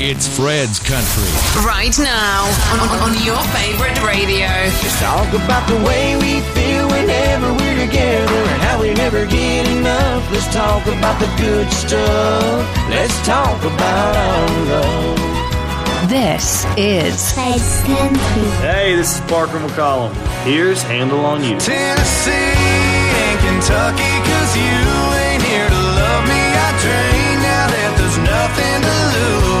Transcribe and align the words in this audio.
It's 0.00 0.28
Fred's 0.30 0.78
Country. 0.78 1.26
Right 1.66 1.90
now, 1.98 2.46
on, 2.70 2.86
on 3.02 3.18
your 3.26 3.42
favorite 3.50 3.98
radio. 4.06 4.46
Let's 4.46 5.00
talk 5.00 5.26
about 5.34 5.66
the 5.66 5.74
way 5.82 6.14
we 6.14 6.38
feel 6.54 6.86
whenever 6.86 7.50
we're 7.50 7.84
together 7.84 8.40
and 8.46 8.62
how 8.62 8.80
we 8.80 8.94
never 8.94 9.26
get 9.26 9.66
enough. 9.66 10.22
Let's 10.30 10.46
talk 10.54 10.86
about 10.86 11.18
the 11.18 11.26
good 11.42 11.66
stuff. 11.72 12.62
Let's 12.88 13.26
talk 13.26 13.58
about 13.58 14.14
our 14.14 14.48
love. 14.70 16.08
This 16.08 16.64
is 16.76 17.32
Fred's 17.32 17.82
Country. 17.82 18.46
Hey, 18.62 18.94
this 18.94 19.16
is 19.16 19.20
Parker 19.22 19.58
McCollum. 19.58 20.14
Here's 20.44 20.80
Handle 20.80 21.26
on 21.26 21.42
You. 21.42 21.58
Tennessee 21.58 22.30
and 22.30 23.36
Kentucky, 23.42 24.14
cause 24.30 24.50
you 24.54 24.78
ain't 25.26 25.42
here 25.42 25.68
to 25.68 25.82
love 25.98 26.22
me. 26.30 26.38
I 26.54 26.70
drain 26.86 27.42
now 27.42 27.66
that 27.66 27.94
there's 27.98 28.18
nothing 28.22 28.78
to 28.86 28.94
lose. 29.18 29.57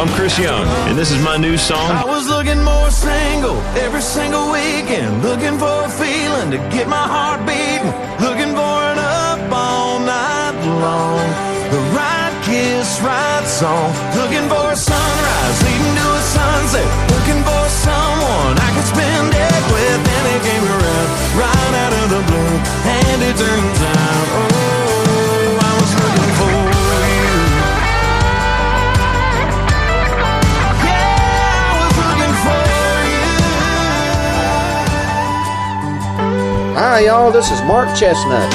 I'm 0.00 0.08
Chris 0.16 0.38
Young, 0.38 0.64
and 0.88 0.96
this 0.96 1.12
is 1.12 1.20
my 1.22 1.36
new 1.36 1.58
song. 1.58 1.92
I 1.92 2.06
was 2.08 2.24
looking 2.26 2.64
more 2.64 2.88
single 2.88 3.60
every 3.76 4.00
single 4.00 4.48
weekend, 4.48 5.20
looking 5.20 5.60
for 5.60 5.84
a 5.84 5.90
feeling 5.92 6.48
to 6.52 6.58
get 6.72 6.88
my 6.88 7.04
heart 7.04 7.44
beating, 7.44 7.92
looking 8.16 8.56
for 8.56 8.76
an 8.88 8.96
up 8.96 9.44
all 9.52 10.00
night 10.00 10.56
long. 10.80 11.20
The 11.68 11.80
right 11.92 12.32
kiss, 12.48 12.96
right 13.04 13.44
song, 13.44 13.92
looking 14.16 14.48
for 14.48 14.72
a 14.72 14.78
sunrise 14.88 15.58
leading 15.68 15.92
to 15.92 16.06
a 16.16 16.24
sunset, 16.32 16.88
looking 17.12 17.40
for 17.44 17.64
someone 17.84 18.56
I 18.56 18.72
could 18.72 18.88
spend 18.88 19.36
it 19.36 19.62
with. 19.68 20.00
And 20.00 20.24
it 20.32 20.40
came 20.48 20.64
around 20.64 21.08
right 21.36 21.72
out 21.76 21.92
of 22.00 22.06
the 22.08 22.22
blue, 22.24 22.56
and 22.88 23.18
it 23.20 23.36
turns 23.36 23.80
out, 23.84 24.26
oh, 24.32 24.49
Hi, 36.82 37.00
y'all. 37.00 37.30
This 37.30 37.50
is 37.50 37.60
Mark 37.64 37.90
Chesnutt. 37.90 38.50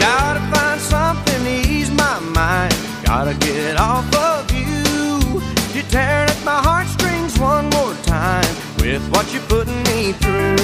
Gotta 0.00 0.40
find 0.50 0.80
something 0.80 1.44
to 1.44 1.70
ease 1.70 1.92
my 1.92 2.18
mind. 2.34 2.74
Gotta 3.04 3.34
get 3.34 3.76
off 3.78 4.12
of 4.16 4.50
you. 4.50 5.40
You're 5.72 5.88
tearing 5.88 6.30
at 6.30 6.44
my 6.44 6.60
heartstrings 6.60 7.38
one 7.38 7.70
more 7.70 7.94
time 8.02 8.56
with 8.80 9.08
what 9.12 9.32
you're 9.32 9.40
putting 9.42 9.80
me 9.84 10.14
through. 10.14 10.59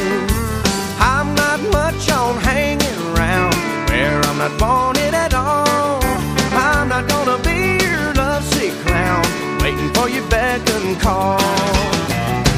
Call. 11.06 11.38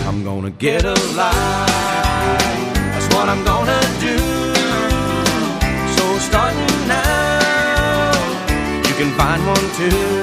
I'm 0.09 0.25
gonna 0.25 0.55
get 0.67 0.83
a 0.85 0.97
life. 1.21 2.45
That's 2.93 3.09
what 3.15 3.27
I'm 3.33 3.43
gonna 3.53 3.83
do. 4.07 4.17
So 5.97 6.05
starting 6.29 6.77
now, 6.89 8.11
you 8.87 8.95
can 9.01 9.11
find 9.21 9.41
one 9.55 9.67
too. 9.79 10.18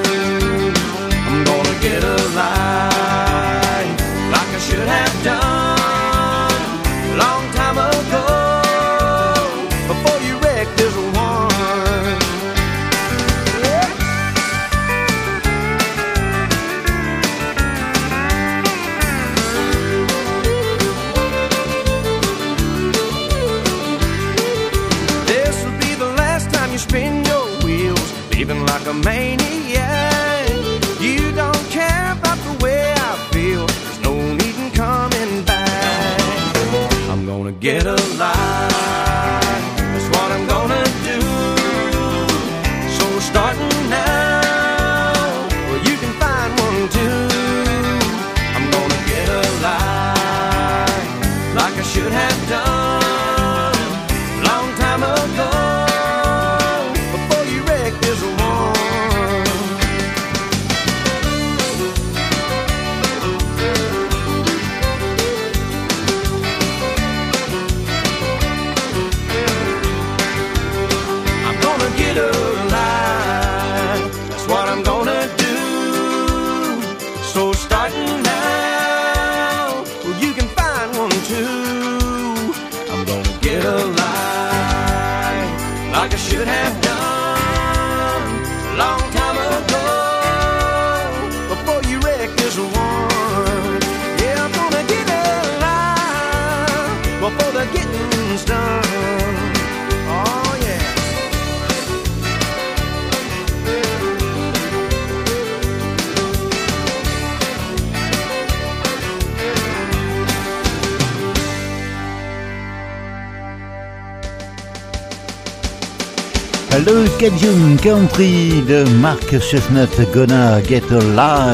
Le 116.86 117.04
Cajun 117.18 117.76
Country 117.82 118.62
de 118.62 118.84
Mark 119.00 119.36
Chestnut 119.40 119.90
Gonna 120.14 120.62
Get 120.62 120.84
a 120.92 121.00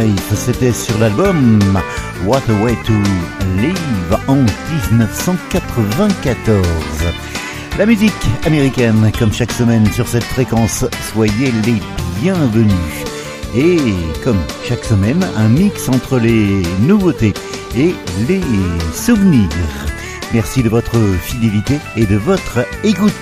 Life, 0.02 0.34
c'était 0.34 0.72
sur 0.72 0.98
l'album 0.98 1.58
What 2.26 2.42
a 2.50 2.62
Way 2.62 2.76
to 2.84 2.92
Live 3.56 4.18
en 4.28 4.44
1994. 4.90 6.66
La 7.78 7.86
musique 7.86 8.12
américaine, 8.44 9.10
comme 9.18 9.32
chaque 9.32 9.52
semaine 9.52 9.90
sur 9.90 10.06
cette 10.06 10.24
fréquence, 10.24 10.84
soyez 11.14 11.50
les 11.64 11.80
bienvenus. 12.20 13.06
Et 13.56 13.78
comme 14.22 14.42
chaque 14.68 14.84
semaine, 14.84 15.26
un 15.38 15.48
mix 15.48 15.88
entre 15.88 16.18
les 16.18 16.60
nouveautés 16.80 17.32
et 17.74 17.94
les 18.28 18.42
souvenirs. 18.92 19.91
Merci 20.32 20.62
de 20.62 20.70
votre 20.70 20.96
fidélité 21.20 21.78
et 21.94 22.06
de 22.06 22.16
votre 22.16 22.66
écoute. 22.84 23.12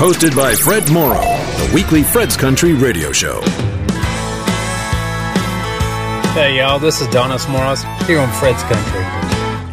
Hosted 0.00 0.34
by 0.34 0.54
Fred 0.54 0.90
Morrow, 0.90 1.20
the 1.20 1.72
weekly 1.72 2.02
Fred's 2.02 2.36
Country 2.36 2.74
radio 2.74 3.12
show. 3.12 3.40
Hey 6.34 6.58
y'all, 6.58 6.80
this 6.80 7.00
is 7.00 7.06
Donis 7.08 7.48
Morris 7.48 7.84
here 8.06 8.18
on 8.18 8.28
Fred's 8.40 8.62
Country. 8.64 9.04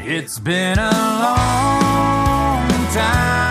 It's 0.05 0.37
been 0.39 0.77
a 0.77 0.91
long 0.91 2.67
time 2.93 3.42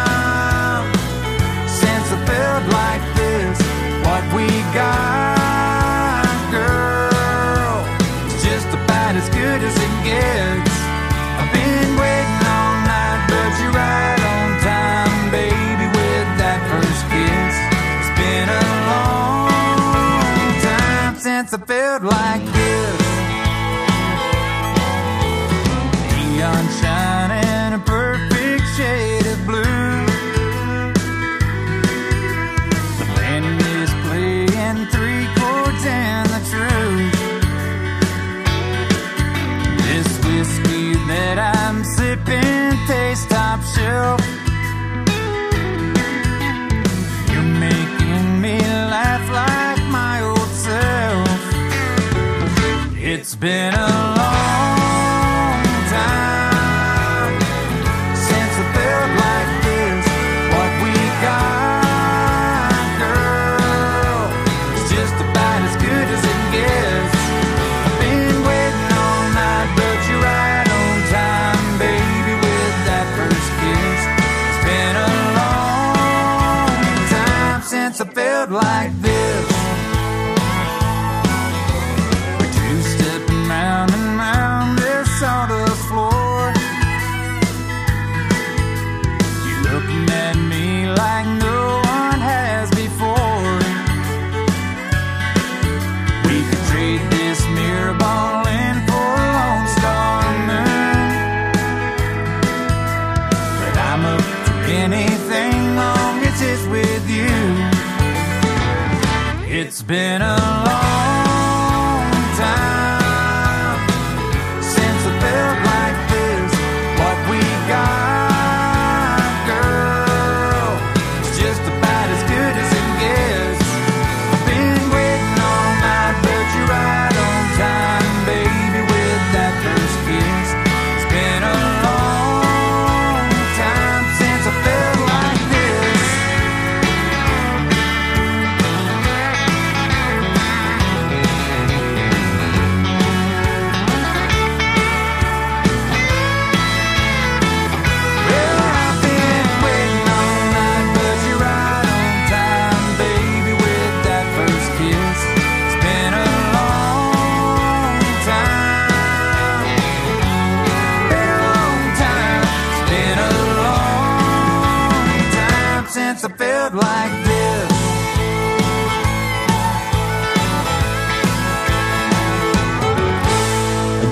It's 53.32 53.40
been 53.40 53.72
a 53.72 53.91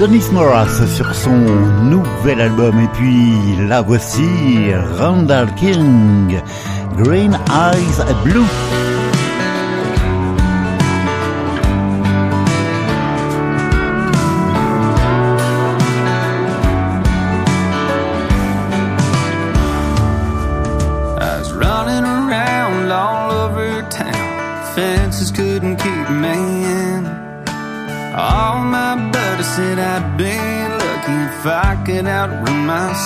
Donis 0.00 0.30
Morris 0.32 0.88
sur 0.96 1.14
son 1.14 1.36
nouvel 1.84 2.40
album. 2.40 2.80
Et 2.80 2.88
puis 2.94 3.34
la 3.68 3.82
voici 3.82 4.72
Randall 4.96 5.54
King, 5.56 6.40
Green 6.96 7.38
Eyes 7.50 8.14
Blue. 8.24 8.89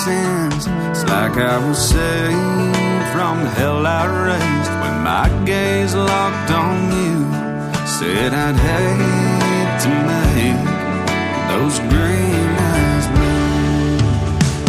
sins. 0.05 0.67
It's 0.91 1.05
like 1.05 1.37
I 1.39 1.57
was 1.67 1.79
saved 1.79 3.07
from 3.15 3.35
the 3.45 3.51
hell 3.59 3.87
I 3.87 4.05
raised 4.29 4.73
when 4.83 4.97
my 5.11 5.27
gaze 5.47 5.95
locked 5.95 6.51
on 6.51 6.77
you. 7.01 7.19
Said 7.97 8.31
I'd 8.45 8.59
hate 8.69 9.75
to 9.85 9.91
make 10.13 10.63
those 11.51 11.77
green 11.93 12.51
eyes 12.75 13.07
blue. 13.15 13.97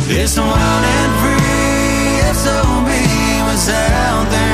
This 0.07 0.37
one 0.37 0.83
and 0.99 1.13
free 1.21 2.15
SOB 2.43 2.89
was 3.47 3.69
out 3.69 4.27
there. 4.31 4.44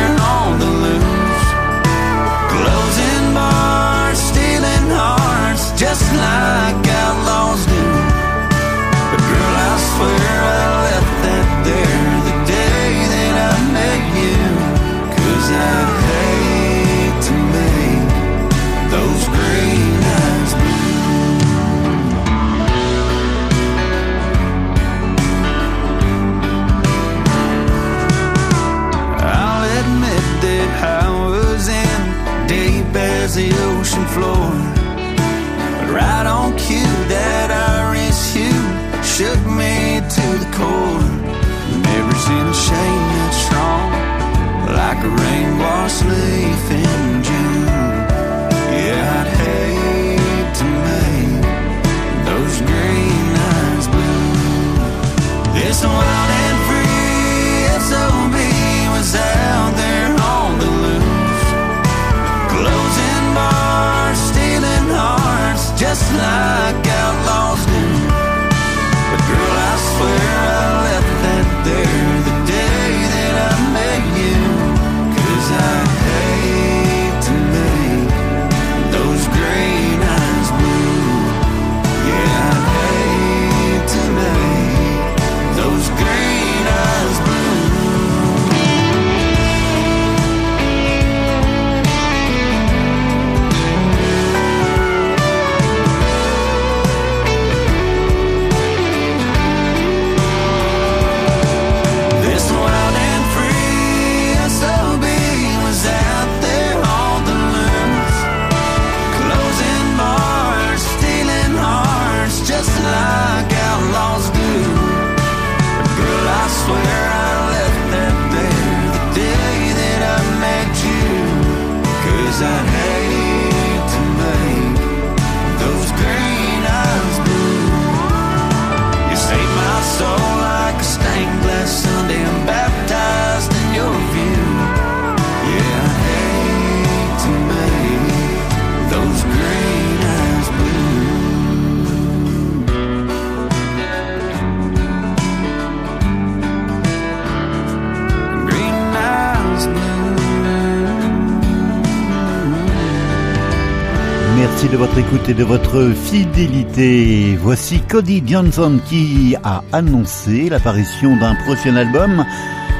Merci 154.41 154.69
de 154.69 154.77
votre 154.77 154.97
écoute 154.97 155.29
et 155.29 155.35
de 155.35 155.43
votre 155.43 155.91
fidélité. 155.93 157.37
Voici 157.39 157.79
Cody 157.81 158.23
Johnson 158.25 158.79
qui 158.89 159.35
a 159.43 159.61
annoncé 159.71 160.49
l'apparition 160.49 161.15
d'un 161.15 161.35
prochain 161.45 161.75
album 161.75 162.25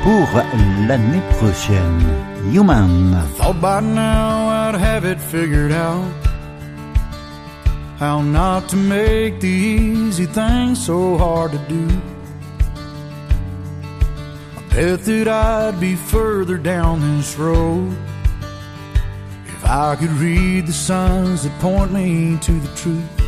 pour 0.01 0.27
l'année 0.88 1.22
prochaine. 1.38 2.01
Human. 2.51 3.15
Thought 3.38 3.62
by 3.62 3.80
now 3.80 4.50
I'd 4.50 4.75
have 4.75 5.06
it 5.06 5.20
figured 5.22 5.72
out. 5.72 6.01
How 8.00 8.24
not 8.24 8.68
to 8.70 8.75
make 8.75 9.39
the 9.39 9.46
easy 9.46 10.25
things 10.25 10.84
so 10.84 11.15
hard 11.15 11.51
to 11.51 11.60
do. 11.70 11.88
I 14.58 14.75
bet 14.75 15.06
that 15.06 15.27
I'd 15.27 15.80
be 15.80 15.96
further 15.96 16.58
down 16.58 17.18
this 17.18 17.38
road 17.38 17.96
I 19.74 19.96
could 19.96 20.10
read 20.10 20.68
the 20.68 20.74
signs 20.74 21.44
that 21.44 21.60
point 21.62 21.94
me 21.94 22.38
to 22.40 22.51
the 22.51 22.75
truth. 22.75 23.22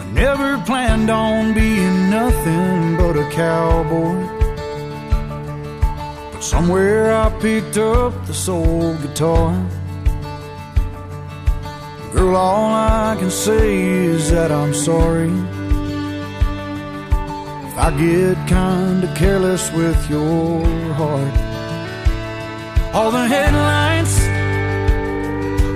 I 0.00 0.04
never 0.12 0.58
planned 0.66 1.10
on 1.10 1.54
being 1.54 2.10
nothing 2.10 2.96
but 2.96 3.16
a 3.16 3.30
cowboy. 3.30 4.18
But 6.32 6.40
somewhere 6.40 7.14
I 7.14 7.30
picked 7.38 7.78
up 7.78 8.26
the 8.26 8.34
soul 8.34 8.96
guitar. 8.96 9.54
Girl, 12.12 12.34
all 12.34 12.72
I 12.74 13.14
can 13.16 13.30
say 13.30 13.80
is 13.84 14.32
that 14.32 14.50
I'm 14.50 14.74
sorry. 14.74 15.30
If 17.68 17.78
I 17.78 17.90
get 17.96 18.36
kinda 18.48 19.06
careless 19.14 19.70
with 19.70 20.10
your 20.10 20.66
heart. 20.94 21.36
All 22.92 23.12
the 23.12 23.28
headlines, 23.28 24.17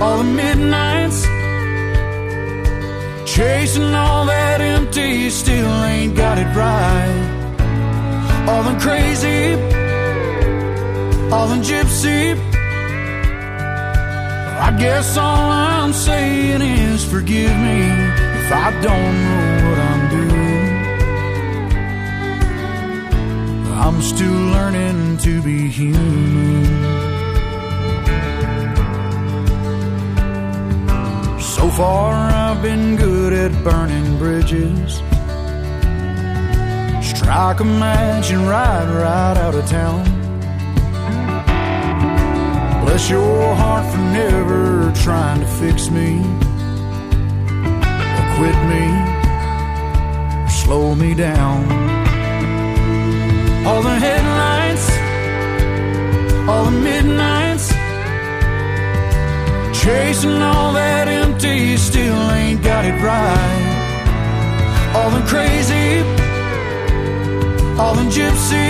all 0.02 0.18
the 0.18 0.24
midnights, 0.24 1.22
chasing 3.24 3.94
all 3.94 4.26
that 4.26 4.60
empty, 4.60 5.30
still 5.30 5.74
ain't 5.84 6.16
got 6.16 6.38
it 6.38 6.50
right. 6.56 7.18
All 8.48 8.64
the 8.64 8.76
crazy, 8.80 9.54
all 11.32 11.46
the 11.54 11.60
gypsy. 11.70 12.34
I 14.68 14.70
guess 14.76 15.16
all 15.16 15.50
I'm 15.50 15.92
saying 15.92 16.62
is 16.62 17.04
forgive 17.04 17.56
me 17.68 17.80
if 18.40 18.48
I 18.66 18.68
don't 18.88 19.16
know 19.26 19.46
what 19.66 19.78
I'm 19.90 20.04
doing. 20.16 20.62
I'm 23.84 24.02
still 24.02 24.40
learning 24.56 25.18
to 25.18 25.42
be 25.42 25.68
human. 25.68 27.01
So 31.62 31.70
far, 31.70 32.12
I've 32.12 32.60
been 32.60 32.96
good 32.96 33.32
at 33.32 33.52
burning 33.62 34.18
bridges. 34.18 34.96
Strike 37.06 37.60
a 37.60 37.64
match 37.64 38.32
and 38.32 38.48
ride 38.48 38.88
right 38.88 39.36
out 39.36 39.54
of 39.54 39.64
town. 39.68 40.02
Bless 42.84 43.08
your 43.08 43.54
heart 43.54 43.86
for 43.92 43.98
never 43.98 44.92
trying 45.04 45.38
to 45.38 45.46
fix 45.46 45.88
me, 45.88 46.18
or 48.16 48.24
quit 48.34 48.58
me, 48.72 48.84
or 50.42 50.48
slow 50.48 50.96
me 50.96 51.14
down. 51.14 51.62
All 53.64 53.82
the 53.82 53.98
headlights, 54.06 54.88
all 56.48 56.64
the 56.64 56.72
midnights, 56.72 57.71
chasing 59.82 60.40
all 60.40 60.72
that 60.74 61.08
empty, 61.08 61.76
still 61.76 62.30
ain't 62.30 62.62
got 62.62 62.84
it 62.84 62.96
right. 63.02 63.62
All 64.94 65.10
them 65.10 65.26
crazy, 65.26 65.88
all 67.80 67.94
them 67.94 68.08
gypsy. 68.08 68.68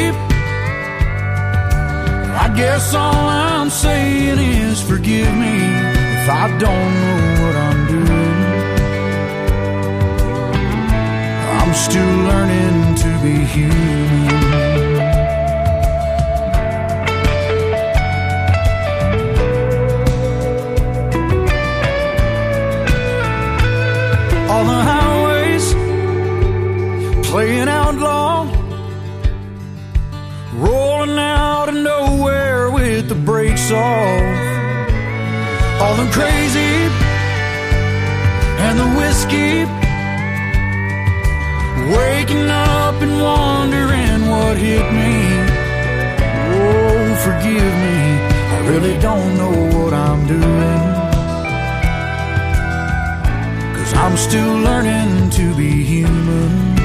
I 2.44 2.48
guess 2.56 2.94
all 2.94 3.28
I'm 3.28 3.68
saying 3.68 4.38
is 4.38 4.80
forgive 4.80 5.32
me 5.44 5.56
if 6.16 6.26
I 6.42 6.46
don't 6.64 6.92
know 7.02 7.22
what 7.42 7.56
I'm 7.66 7.80
doing. 7.94 8.42
I'm 11.58 11.74
still 11.74 12.14
learning 12.30 12.94
to 13.02 13.10
be 13.22 13.34
human. 13.54 14.71
All 24.62 24.68
the 24.68 24.82
highways 24.94 25.74
playing 27.30 27.66
outlaw, 27.66 28.44
rolling 30.54 31.18
out 31.18 31.68
of 31.68 31.74
nowhere 31.74 32.70
with 32.70 33.08
the 33.08 33.16
brakes 33.16 33.72
off. 33.72 34.22
All 35.82 35.96
the 35.96 36.08
crazy 36.12 36.74
and 38.62 38.78
the 38.78 38.90
whiskey, 39.00 39.66
waking 41.96 42.48
up 42.48 43.02
and 43.02 43.14
wondering 43.20 44.30
what 44.30 44.56
hit 44.58 44.86
me. 44.92 45.14
Oh, 46.54 47.16
forgive 47.26 47.72
me, 47.84 47.98
I 48.54 48.58
really 48.68 48.96
don't 49.00 49.36
know 49.38 49.76
what 49.76 49.92
I'm 49.92 50.24
doing. 50.28 50.91
Cause 53.92 54.00
I'm 54.00 54.16
still 54.16 54.54
learning 54.58 55.30
to 55.30 55.54
be 55.54 55.84
human. 55.84 56.76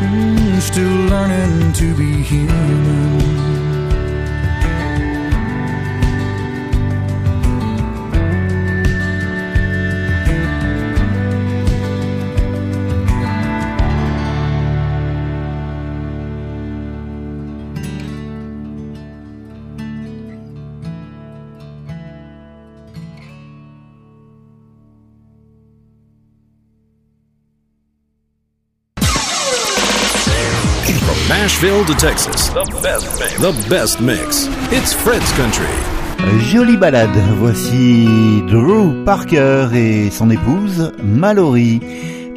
Mm, 0.00 0.60
still 0.60 0.96
learning 1.08 1.72
to 1.72 1.94
be 1.96 2.22
human. 2.22 3.29
Nashville 31.30 31.84
to 31.84 31.94
Texas, 31.94 32.48
the 32.48 32.64
best 32.82 33.20
mix. 33.20 33.38
The 33.38 33.68
best 33.70 34.00
mix. 34.00 34.48
It's 34.72 34.92
Fred's 34.92 35.30
Country. 35.34 35.70
Jolie 36.50 36.76
balade, 36.76 37.22
voici 37.38 38.42
Drew 38.48 39.04
Parker 39.04 39.68
et 39.72 40.10
son 40.10 40.28
épouse 40.30 40.92
Mallory, 41.00 41.78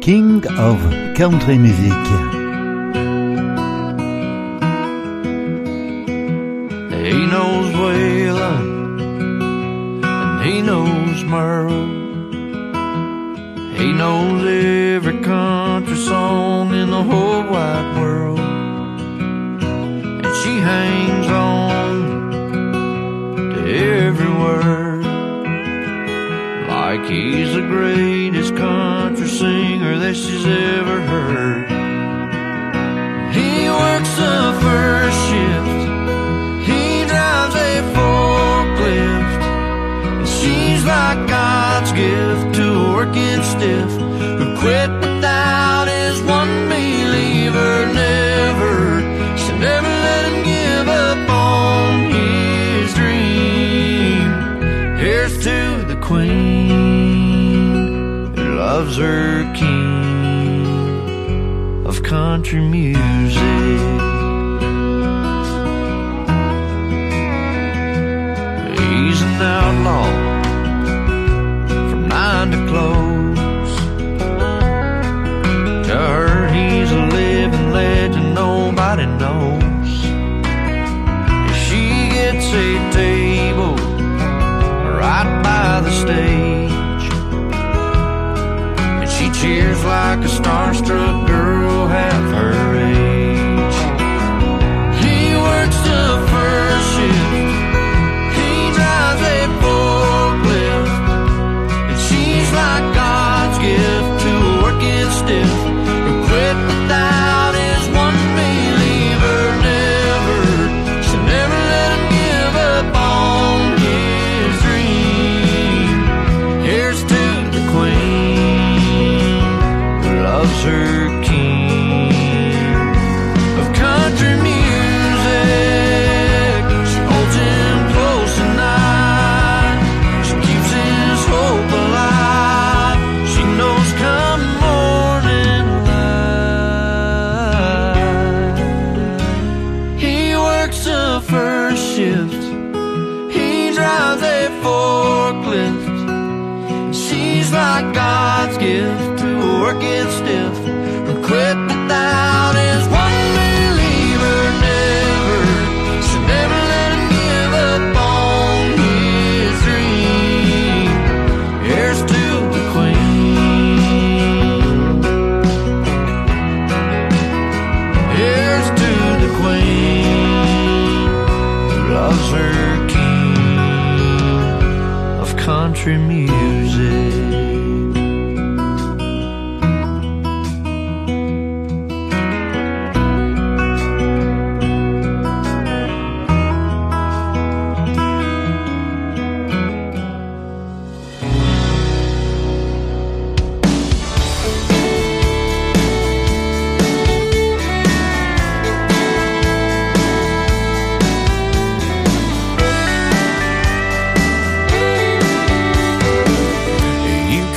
King 0.00 0.46
of 0.46 0.78
Country 1.16 1.58
Music. 1.58 1.92
He 7.02 7.26
knows 7.26 7.74
Waylon 7.74 8.64
and 10.04 10.44
he 10.46 10.62
knows 10.62 11.24
Merle. 11.24 11.88
He 13.74 13.92
knows 13.92 14.44
every 14.46 15.18
country 15.20 15.96
song 15.96 16.72
in 16.72 16.90
the 16.90 17.02
whole 17.02 17.42
wide 17.50 17.96
world. 17.96 18.13
Hangs 20.64 21.26
on 21.26 22.30
to 23.52 23.60
every 23.68 24.32
word 24.32 25.04
like 26.68 27.04
he's 27.04 27.52
the 27.52 27.60
greatest 27.60 28.56
country 28.56 29.28
singer 29.28 29.98
that 29.98 30.14
she's 30.14 30.46
ever 30.46 31.02
heard. 31.02 31.68
He 33.34 33.68
works 33.68 34.12
the 34.16 34.38
first 34.64 35.18
shift. 35.28 35.82
He 36.68 37.04
drives 37.12 37.54
a 37.54 37.72
forklift. 37.94 39.42
And 40.18 40.26
she's 40.26 40.82
like 40.86 41.28
God's 41.28 41.92
gift 41.92 42.54
to 42.56 42.66
a 42.72 42.92
working 42.94 43.42
stiff 43.42 43.90
who 44.38 44.56
quit 44.60 45.03
country 62.14 62.60
music. 62.60 63.13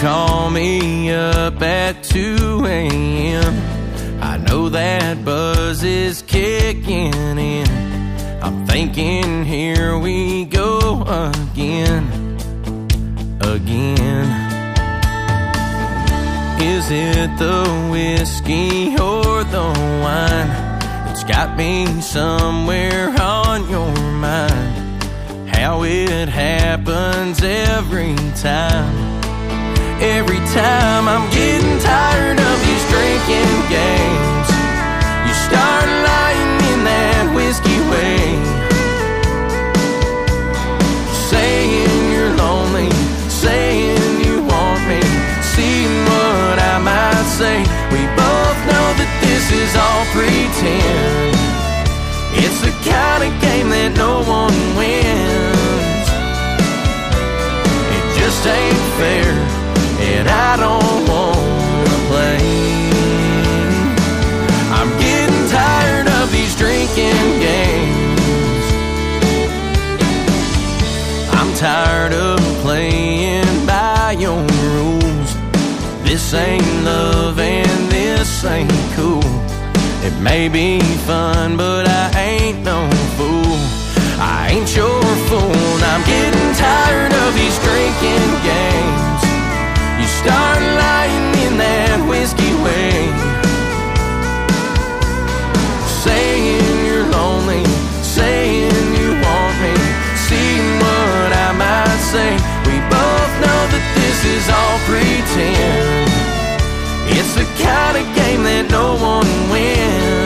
Call 0.08 0.50
me 0.50 1.12
up 1.12 1.62
at 1.62 2.02
2 2.02 2.66
a.m. 2.66 4.24
I 4.24 4.38
know 4.38 4.70
that 4.70 5.26
buzz 5.26 5.84
is 5.84 6.22
kicking 6.22 7.38
in. 7.38 7.68
I'm 8.42 8.66
thinking, 8.66 9.44
here 9.44 9.98
we 9.98 10.46
go 10.46 11.02
again. 11.02 12.06
Again. 13.42 14.30
Is 16.62 16.90
it 16.90 17.30
the 17.38 17.90
whiskey 17.92 18.94
or 18.94 19.44
the 19.44 19.68
wine 20.04 20.52
that's 21.04 21.26
got 21.26 21.58
me 21.58 21.86
somewhere 22.00 23.10
on 23.20 23.70
your 23.70 23.94
mind? 24.14 25.04
How 25.50 25.84
it 25.84 26.30
happens 26.30 27.44
every 27.44 28.16
time. 28.36 29.17
Every 30.00 30.38
time 30.54 31.08
I'm 31.08 31.28
getting 31.32 31.80
tired 31.80 32.38
of 32.40 32.58
these 32.62 32.86
drinking 32.86 33.50
games, 33.66 34.48
you 35.26 35.34
start 35.34 35.90
lying 36.06 36.54
in 36.70 36.80
that 36.86 37.26
whiskey 37.34 37.82
way, 37.90 38.38
saying 41.34 42.14
you're 42.14 42.30
lonely, 42.38 42.94
saying 43.26 43.98
you 44.22 44.46
want 44.46 44.86
me, 44.86 45.02
seeing 45.42 46.06
what 46.06 46.62
I 46.62 46.78
might 46.78 47.26
say. 47.34 47.58
We 47.90 48.06
both 48.14 48.60
know 48.70 48.88
that 49.02 49.12
this 49.26 49.50
is 49.50 49.74
all 49.74 50.06
pretend. 50.14 51.34
It's 52.38 52.62
the 52.62 52.70
kind 52.86 53.26
of 53.26 53.34
game 53.42 53.70
that 53.74 53.98
no 53.98 54.22
one 54.22 54.54
wins. 54.78 56.06
It 57.98 58.06
just 58.22 58.46
ain't 58.46 58.78
fair 59.02 59.47
and 60.18 60.28
I 60.28 60.58
don't 60.58 61.00
wanna 61.14 61.98
play. 62.10 62.40
I'm 64.78 64.92
getting 65.06 65.44
tired 65.50 66.08
of 66.20 66.32
these 66.32 66.56
drinking 66.56 67.26
games. 67.48 68.66
I'm 71.38 71.54
tired 71.54 72.14
of 72.14 72.40
playing 72.66 73.66
by 73.68 74.16
your 74.18 74.42
rules. 74.74 75.30
This 76.04 76.34
ain't 76.34 76.84
love 76.84 77.38
and 77.40 77.92
this 77.92 78.44
ain't 78.46 78.72
cool. 78.96 79.30
It 80.08 80.16
may 80.20 80.50
be 80.50 80.80
fun, 81.06 81.58
but 81.58 81.88
I 81.88 82.10
ain't 82.18 82.64
no 82.64 82.90
fool. 83.18 83.58
I 84.20 84.50
ain't 84.54 84.76
your 84.76 85.04
fool. 85.30 85.78
I'm 85.92 86.04
getting 86.06 86.50
tired 86.56 87.14
of 87.14 87.30
these 87.36 87.58
drinking 87.60 88.30
games. 88.52 89.17
Start 90.22 90.60
lying 90.60 91.28
in 91.46 91.54
that 91.58 92.00
whiskey 92.10 92.54
way, 92.66 92.92
saying 96.04 96.86
you're 96.86 97.08
lonely, 97.08 97.64
saying 98.02 98.74
you 98.98 99.10
want 99.24 99.56
me, 99.64 99.76
seeing 100.28 100.68
what 100.84 101.30
I 101.48 101.50
might 101.64 102.02
say. 102.12 102.32
We 102.68 102.76
both 102.90 103.32
know 103.44 103.62
that 103.72 103.86
this 103.96 104.20
is 104.36 104.46
all 104.50 104.78
pretend. 104.90 106.10
It's 107.16 107.34
the 107.40 107.48
kind 107.64 107.96
of 108.02 108.06
game 108.16 108.44
that 108.44 108.66
no 108.70 108.98
one 108.98 109.30
wins. 109.52 110.17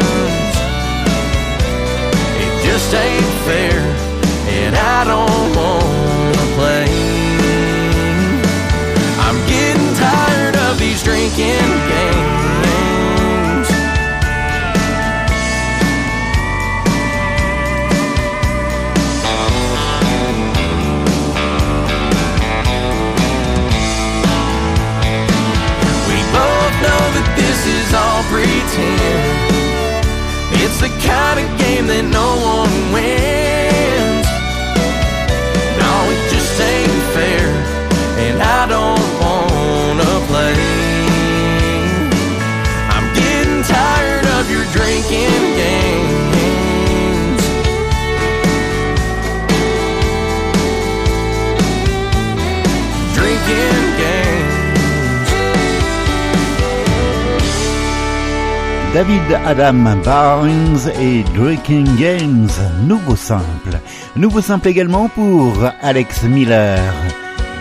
David 58.94 59.22
Adam 59.46 59.96
Barnes 60.04 60.92
et 61.00 61.24
Drinking 61.34 61.96
Games, 61.96 62.50
nouveau 62.86 63.16
simple. 63.16 63.80
Nouveau 64.18 64.42
simple 64.42 64.68
également 64.68 65.08
pour 65.08 65.54
Alex 65.82 66.24
Miller. 66.24 66.78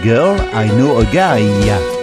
Girl, 0.03 0.37
I 0.53 0.69
know 0.71 0.99
a 0.99 1.05
guy. 1.05 2.00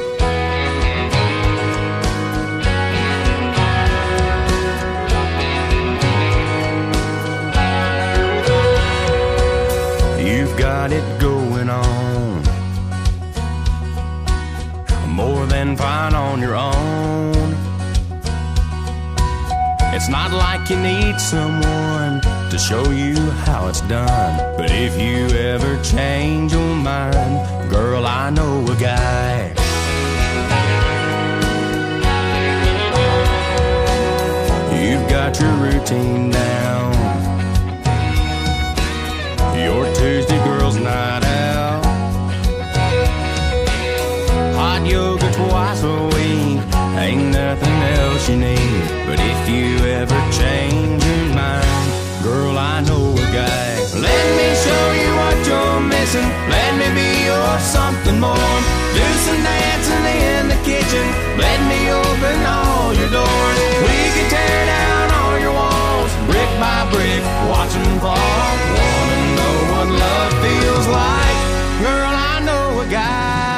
You 48.30 48.36
need. 48.36 48.84
But 49.08 49.20
if 49.20 49.48
you 49.48 49.78
ever 49.88 50.20
change 50.32 51.04
your 51.04 51.26
mind, 51.32 51.88
girl, 52.24 52.58
I 52.58 52.82
know 52.82 53.14
a 53.16 53.28
guy. 53.32 53.72
Let 53.96 54.26
me 54.36 54.48
show 54.66 54.86
you 55.00 55.10
what 55.16 55.38
you're 55.48 55.80
missing. 55.88 56.28
Let 56.52 56.72
me 56.76 56.88
be 56.92 57.10
your 57.24 57.60
something 57.60 58.20
more. 58.20 58.58
Do 58.96 59.06
some 59.24 59.42
dancing 59.44 60.06
in 60.28 60.44
the 60.52 60.60
kitchen. 60.68 61.08
Let 61.40 61.60
me 61.72 61.80
open 61.88 62.38
all 62.44 62.92
your 63.00 63.12
doors. 63.16 63.58
We 63.88 63.98
can 64.16 64.28
tear 64.28 64.60
down 64.76 65.08
all 65.20 65.36
your 65.40 65.54
walls, 65.54 66.12
brick 66.28 66.52
by 66.60 66.84
brick, 66.92 67.24
watch 67.48 67.72
them 67.72 68.00
fall. 68.04 68.52
Wanna 68.76 69.20
know 69.40 69.56
what 69.72 69.88
love 70.04 70.34
feels 70.44 70.88
like? 71.00 71.40
Girl, 71.80 72.14
I 72.32 72.42
know 72.44 72.82
a 72.82 72.88
guy. 72.92 73.57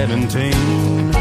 17. 0.00 1.12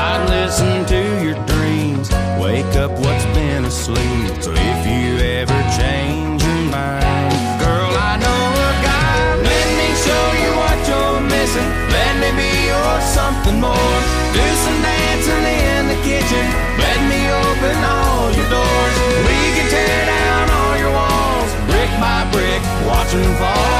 I'd 0.00 0.24
listen 0.30 0.86
to 0.86 1.00
your 1.20 1.36
dreams, 1.44 2.08
wake 2.40 2.72
up 2.80 2.92
what's 2.92 3.26
been 3.36 3.66
asleep. 3.66 4.40
So 4.40 4.56
if 4.56 4.80
you 4.88 5.20
ever 5.36 5.60
change 5.76 6.40
your 6.40 6.64
mind, 6.72 7.60
girl, 7.60 7.92
I 7.92 8.16
know 8.24 8.42
a 8.56 8.72
guy. 8.80 9.36
Let 9.36 9.68
me 9.76 9.88
show 10.00 10.24
you 10.40 10.50
what 10.56 10.78
you're 10.88 11.20
missing. 11.28 11.68
Let 11.92 12.12
me 12.24 12.32
be 12.40 12.52
your 12.72 12.94
something 13.12 13.60
more. 13.60 13.98
Do 14.32 14.46
some 14.64 14.80
dancing 14.80 15.44
in 15.44 15.92
the 15.92 15.98
kitchen. 16.08 16.44
Let 16.80 16.98
me 17.04 17.20
open 17.28 17.76
all 17.84 18.32
your 18.32 18.48
doors. 18.48 18.96
We 19.28 19.36
can 19.60 19.68
tear 19.68 20.00
down 20.08 20.44
all 20.56 20.74
your 20.80 20.92
walls, 20.96 21.52
brick 21.68 21.92
by 22.00 22.24
brick, 22.32 22.64
watch 22.88 23.12
them 23.12 23.28
fall. 23.36 23.77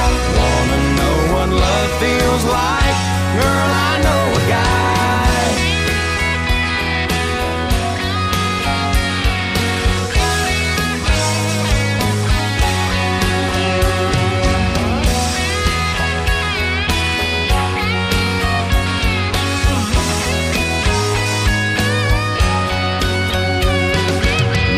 Feels 2.38 2.53
like? 2.53 2.96
Girl, 3.35 3.70
I 3.72 4.01
know 4.05 4.24
a 4.33 4.48
guy. 4.48 4.68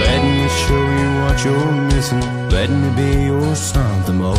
Let 0.01 0.21
me 0.25 0.49
show 0.49 0.85
you 1.01 1.09
what 1.23 1.45
you're 1.45 1.73
missing. 1.93 2.23
Let 2.51 2.71
me 2.71 2.89
be 2.97 3.25
your 3.25 3.55
something 3.55 4.19
more. 4.19 4.37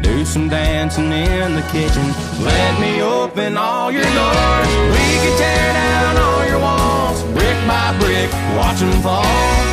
Do 0.00 0.24
some 0.24 0.48
dancing 0.48 1.12
in 1.12 1.54
the 1.54 1.62
kitchen. 1.72 2.27
Let 2.40 2.80
me 2.80 3.02
open 3.02 3.56
all 3.56 3.90
your 3.90 4.04
doors. 4.04 4.68
We 4.94 5.06
can 5.22 5.38
tear 5.38 5.72
down 5.72 6.16
all 6.16 6.46
your 6.46 6.60
walls, 6.60 7.22
brick 7.34 7.58
by 7.66 7.96
brick, 7.98 8.30
watch 8.56 8.78
them 8.78 9.02
fall. 9.02 9.67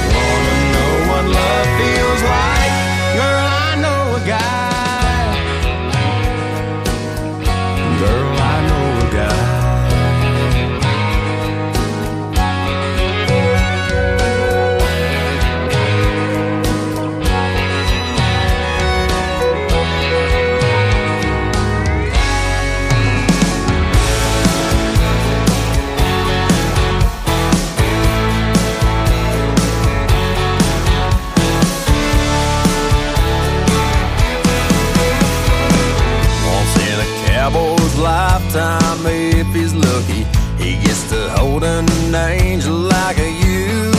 An 41.66 42.16
angel 42.16 42.76
like 42.76 43.18
you. 43.18 43.92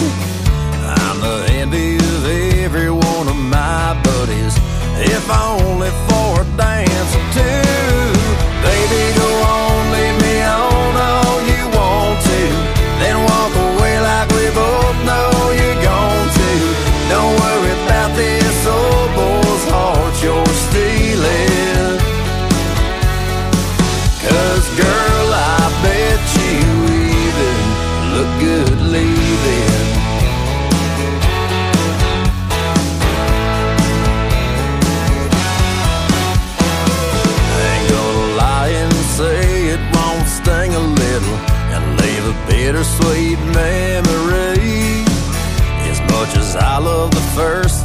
I'm 1.02 1.20
the 1.20 1.46
envy 1.50 1.96
of 1.96 2.24
every 2.64 2.90
one 2.90 3.28
of 3.28 3.36
my 3.36 4.00
buddies, 4.04 4.56
if 4.98 5.28
only 5.30 5.90
for 6.08 6.42
a 6.42 6.56
dance 6.56 7.14
or 7.16 7.32
two. 7.32 7.65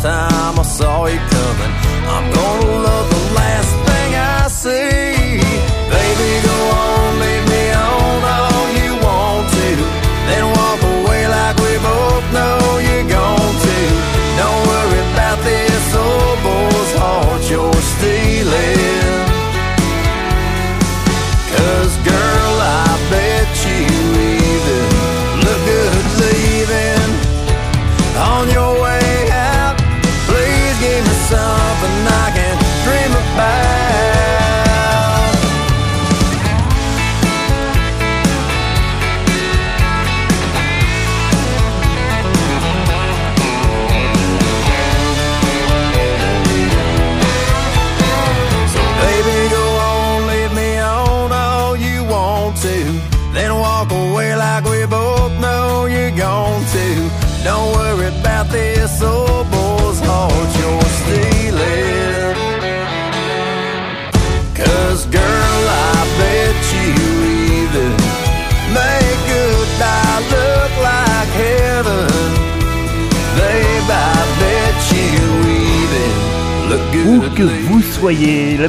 Time 0.01 0.57
I 0.57 0.63
saw 0.63 1.05
you 1.05 1.19
coming, 1.19 1.73
I'm 2.09 2.33
gonna 2.33 2.80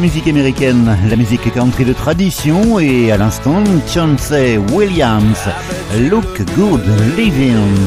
musique 0.03 0.27
américaine, 0.27 0.99
la 1.09 1.15
musique 1.15 1.55
country 1.55 1.85
de 1.85 1.93
tradition 1.93 2.81
et 2.81 3.13
à 3.13 3.17
l'instant 3.17 3.63
Chauncey 3.87 4.59
Williams, 4.73 5.39
Look 6.11 6.43
Good 6.57 6.83
Living. 7.17 7.79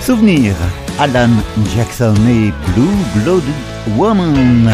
Souvenir, 0.00 0.54
Alan 0.98 1.28
Jackson 1.76 2.14
et 2.26 2.50
Blue 2.72 2.96
Blooded 3.14 3.44
Woman. 3.98 4.70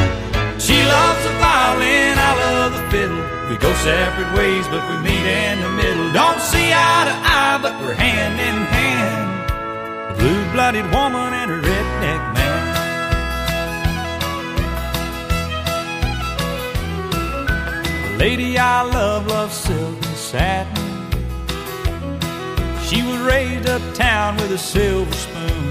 She 0.61 0.79
loves 0.85 1.22
the 1.25 1.35
violin, 1.40 2.14
I 2.16 2.33
love 2.38 2.72
the 2.72 2.96
fiddle. 2.96 3.18
We 3.51 3.57
go 3.59 3.72
separate 3.83 4.33
ways, 4.38 4.68
but 4.68 4.81
we 4.88 4.96
meet 5.03 5.27
in 5.27 5.61
the 5.62 5.70
middle. 5.70 6.12
Don't 6.12 6.40
see 6.40 6.70
eye 6.72 7.05
to 7.11 7.16
eye, 7.27 7.59
but 7.61 7.75
we're 7.83 7.94
hand 7.94 8.38
in 8.38 8.62
hand. 8.62 9.51
A 10.11 10.14
blue-blooded 10.14 10.87
woman 10.94 11.35
and 11.35 11.51
a 11.51 11.59
redneck 11.61 11.86
lady 18.31 18.59
I 18.59 18.83
love 18.83 19.29
loves 19.29 19.55
silk 19.55 19.99
and 20.09 20.19
satin. 20.31 20.89
She 22.87 22.99
was 23.09 23.19
raised 23.33 23.69
uptown 23.69 24.35
with 24.39 24.51
a 24.51 24.59
silver 24.59 25.17
spoon. 25.25 25.67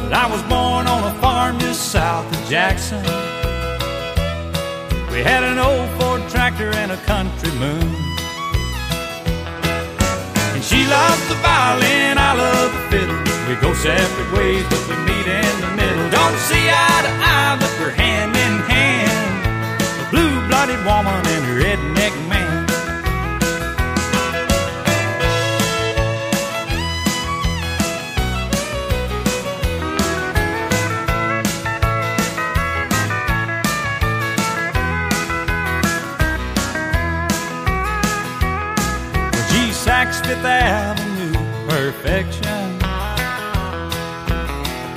But 0.00 0.12
I 0.24 0.26
was 0.34 0.42
born 0.54 0.84
on 0.94 1.00
a 1.12 1.14
farm 1.22 1.58
just 1.58 1.90
south 1.90 2.28
of 2.36 2.42
Jackson. 2.50 3.02
We 5.12 5.20
had 5.30 5.42
an 5.50 5.58
old 5.68 5.88
Ford 5.96 6.22
tractor 6.28 6.70
and 6.82 6.90
a 6.98 7.00
country 7.12 7.52
moon. 7.64 7.90
And 10.52 10.62
she 10.70 10.80
loves 10.96 11.24
the 11.32 11.38
violin, 11.46 12.14
I 12.28 12.32
love 12.44 12.70
the 12.76 12.84
fiddle. 12.90 13.20
We 13.48 13.54
go 13.64 13.72
separate 13.72 14.30
ways, 14.36 14.64
but 14.68 14.82
we 14.88 14.96
meet 15.08 15.28
in 15.42 15.54
the 15.64 15.72
middle. 15.80 16.06
Don't 16.18 16.38
see 16.48 16.64
eye 16.84 17.00
to 17.06 17.12
eye, 17.32 17.56
but 17.58 17.72
we're 17.80 17.96
hand 18.04 18.36
in 18.36 18.54
hand. 18.68 19.05
Blue-blooded 20.16 20.82
woman 20.86 21.26
and 21.26 21.46
redneck 21.60 22.14
man. 22.30 22.64
Saks 39.86 40.18
Fifth 40.26 40.44
Avenue 40.44 41.34
perfection. 41.68 42.78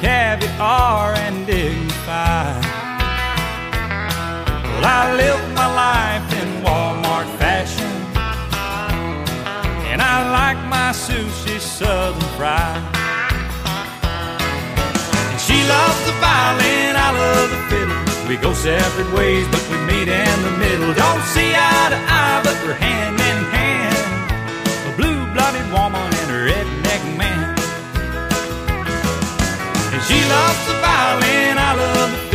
Caviar 0.01 1.13
and 1.13 1.45
dignified. 1.45 2.58
I 4.85 5.15
live 5.15 5.41
my 5.53 5.67
life 5.85 6.27
in 6.41 6.63
Walmart 6.63 7.27
fashion. 7.37 7.91
And 9.91 10.01
I 10.01 10.17
like 10.31 10.59
my 10.69 10.91
sushi 10.91 11.59
southern 11.59 12.21
fried. 12.37 12.81
And 15.31 15.39
she 15.39 15.57
loves 15.67 15.99
the 16.05 16.15
violin, 16.23 16.95
I 16.95 17.09
love 17.23 17.49
the 17.55 17.61
fiddle. 17.69 18.27
We 18.29 18.37
go 18.37 18.53
separate 18.53 19.11
ways, 19.11 19.47
but 19.51 19.63
we 19.71 19.77
meet 19.89 20.07
in 20.07 20.37
the 20.47 20.53
middle. 20.63 20.93
Don't 20.93 21.23
see 21.33 21.51
eye 21.55 21.89
to 21.89 21.99
eye, 22.21 22.41
but 22.43 22.55
we're 22.63 22.73
hand 22.73 23.17
in 23.19 23.37
hand 23.55 23.97
A 24.87 24.91
blue-blooded 24.95 25.67
woman 25.73 26.07
and 26.21 26.29
a 26.37 26.39
redneck 26.47 27.03
man. 27.17 27.57
And 29.93 30.01
she 30.07 30.19
loves 30.29 30.61
the 30.69 30.75
violin, 30.85 31.57
I 31.57 31.73
love 31.73 32.11
the 32.11 32.28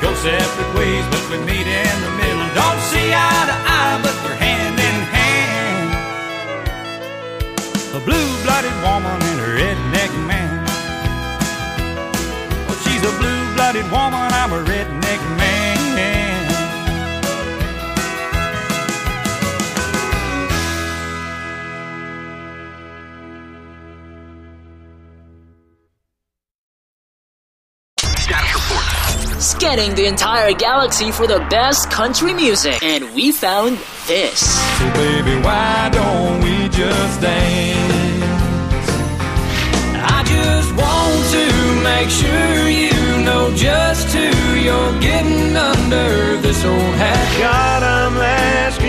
go 0.00 0.14
separate 0.14 0.72
ways, 0.74 1.04
but 1.10 1.22
we 1.30 1.38
meet 1.44 1.66
in 1.66 1.96
the 2.06 2.12
middle. 2.22 2.48
Don't 2.54 2.80
see 2.90 3.08
eye 3.12 3.44
to 3.50 3.56
eye, 3.78 3.98
but 4.02 4.14
we're 4.24 4.34
hand 4.34 4.78
in 4.78 4.96
hand. 5.16 5.90
A 7.94 8.00
blue-blooded 8.00 8.76
woman 8.86 9.18
and 9.30 9.40
a 9.40 9.48
redneck 9.58 10.12
man. 10.26 10.64
Well, 12.66 12.78
she's 12.84 13.02
a 13.02 13.12
blue-blooded 13.18 13.90
woman, 13.90 14.32
I'm 14.40 14.52
a 14.52 14.62
redneck 14.62 15.22
man. 15.36 15.37
Scanning 29.68 29.94
the 29.96 30.06
entire 30.06 30.54
galaxy 30.54 31.12
for 31.12 31.26
the 31.26 31.40
best 31.50 31.90
country 31.90 32.32
music, 32.32 32.82
and 32.82 33.14
we 33.14 33.30
found 33.30 33.76
this. 34.06 34.40
So, 34.78 34.84
baby, 34.94 35.36
why 35.42 35.90
don't 35.92 36.40
we 36.40 36.70
just 36.70 37.20
dance? 37.20 38.88
I 40.16 40.24
just 40.24 40.70
want 40.72 41.20
to 41.36 41.44
make 41.84 42.08
sure 42.08 42.68
you 42.82 43.24
know 43.26 43.52
just 43.54 44.08
who 44.14 44.54
you're 44.56 45.00
getting 45.02 45.54
under 45.54 46.38
this 46.40 46.64
old 46.64 46.94
hat. 46.96 47.38
God, 47.38 47.82
I'm 47.82 48.16
asking 48.16 48.87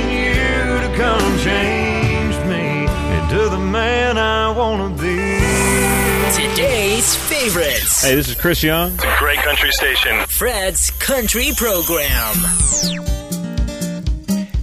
favorites. 7.50 8.04
Hey, 8.04 8.16
this 8.16 8.30
is 8.30 8.36
Chris 8.36 8.62
Young. 8.62 8.94
It's 8.94 9.04
a 9.04 9.16
great 9.18 9.40
country 9.40 9.72
station. 9.72 10.26
Fred's 10.28 10.92
Country 11.00 11.52
Program. 11.56 12.36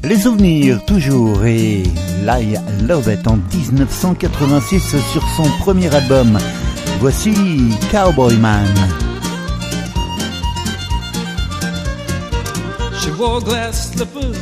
Les 0.05 0.17
souvenirs 0.17 0.85
toujours 0.87 1.45
et 1.45 1.83
I 1.83 2.57
Love 2.83 3.09
It 3.09 3.27
en 3.27 3.39
1986 3.39 4.81
sur 5.13 5.23
son 5.37 5.49
premier 5.61 5.93
album. 5.95 6.39
Voici 7.01 7.35
Cowboy 7.91 8.37
Man. 8.37 8.69
She 13.01 13.11
wore 13.19 13.41
glass 13.41 13.93
slippers. 13.93 14.39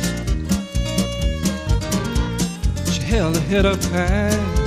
She 2.91 3.01
held 3.01 3.35
her 3.35 3.43
head 3.49 3.65
up 3.65 3.83
high. 3.85 4.64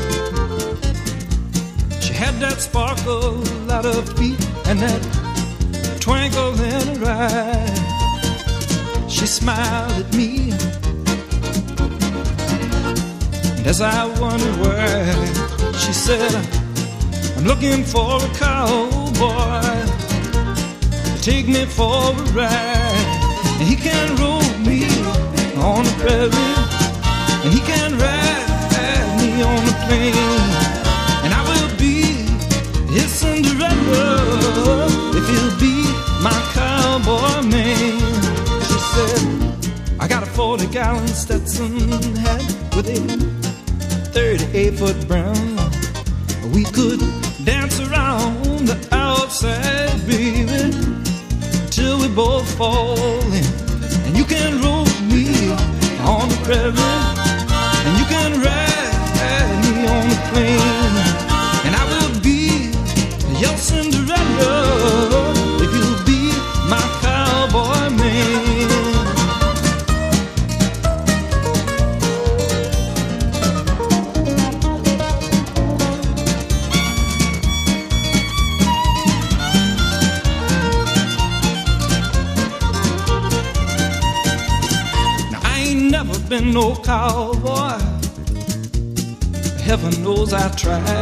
That 2.38 2.60
sparkle 2.60 3.42
out 3.70 3.84
of 3.84 4.08
feet 4.16 4.40
and 4.66 4.78
that 4.78 5.02
twinkle 6.00 6.54
in 6.60 7.00
her 7.00 7.06
eye. 7.06 7.66
She 9.08 9.26
smiled 9.26 10.04
at 10.04 10.14
me. 10.14 10.52
And 13.58 13.66
as 13.66 13.80
I 13.80 14.06
wondered 14.20 14.56
why, 14.60 15.14
she 15.78 15.92
said, 15.92 16.32
I'm 17.36 17.44
looking 17.44 17.82
for 17.82 18.22
a 18.22 18.28
cowboy 18.34 19.88
take 21.28 21.46
me 21.46 21.66
for 21.66 22.10
a 22.10 22.14
ride. 22.32 23.06
And 23.58 23.68
he 23.68 23.76
can 23.76 24.16
roll 24.16 24.40
me 24.66 24.88
on 25.56 25.84
the 25.84 25.94
prairie, 26.00 26.56
and 27.44 27.52
he 27.52 27.60
can 27.60 27.98
ride 27.98 28.48
me 29.20 29.42
on 29.42 29.66
the 29.66 29.72
plain. 29.84 30.47
His 32.98 33.12
Cinderella 33.12 34.86
if 35.18 35.24
he'll 35.30 35.56
be 35.60 35.76
my 36.20 36.38
cowboy 36.52 37.42
man. 37.46 37.98
She 38.68 38.78
said, 38.92 40.00
I 40.00 40.08
got 40.08 40.22
a 40.22 40.26
40 40.26 40.66
gallon 40.66 41.06
Stetson 41.08 41.78
hat 42.16 42.42
with 42.74 42.88
a 42.88 42.98
38 44.12 44.78
foot 44.78 44.98
brown. 45.06 45.46
We 46.52 46.64
could 46.64 47.00
dance 47.44 47.78
around 47.80 48.66
the 48.66 48.78
outside, 48.90 49.98
baby, 50.06 50.72
till 51.70 51.98
we 52.00 52.08
both 52.08 52.48
fall 52.56 52.98
in. 53.32 53.44
And 54.06 54.16
you 54.16 54.24
can 54.24 54.60
roll 54.62 54.86
me 55.12 55.52
on 56.14 56.28
the 56.32 56.38
prairie, 56.46 56.74
and 57.86 57.94
you 58.00 58.06
can 58.14 58.30
ride 58.46 59.54
me 59.62 59.86
on 59.86 60.08
the 60.08 60.18
plain. 60.30 61.07
I 90.30 90.48
tried. 90.50 90.97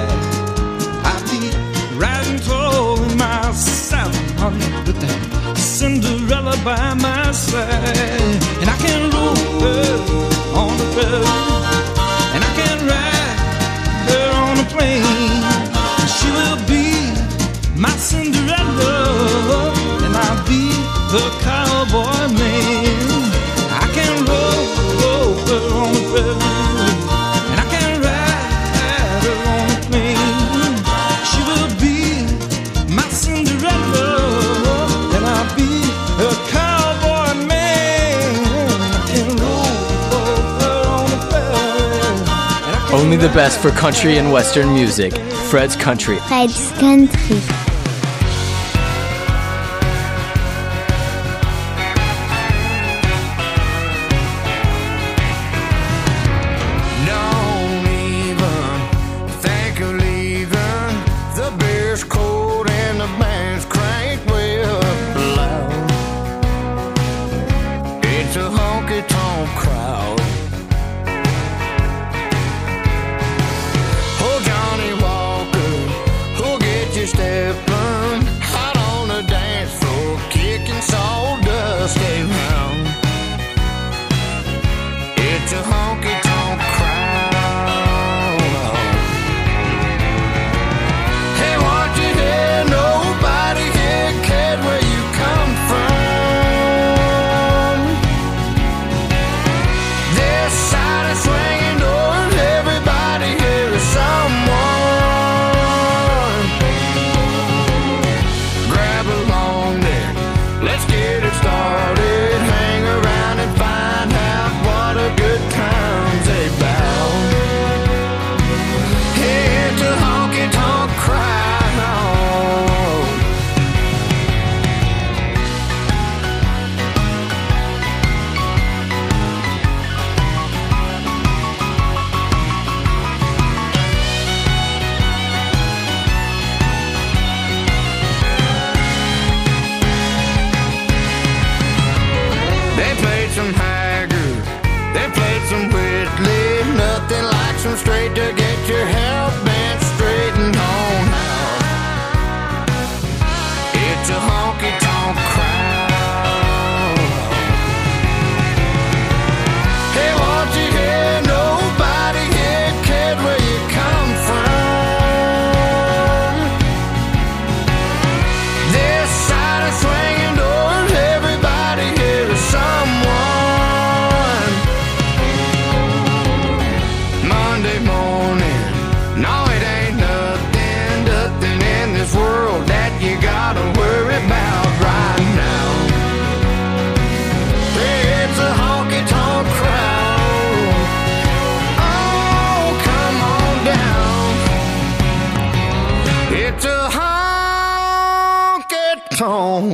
best 43.37 43.61
for 43.61 43.71
country 43.71 44.17
and 44.17 44.33
western 44.33 44.73
music. 44.73 45.13
Fred's 45.51 45.77
Country. 45.77 46.17
Fred's 46.21 46.73
Country. 46.73 47.66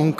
Ordnung 0.03 0.15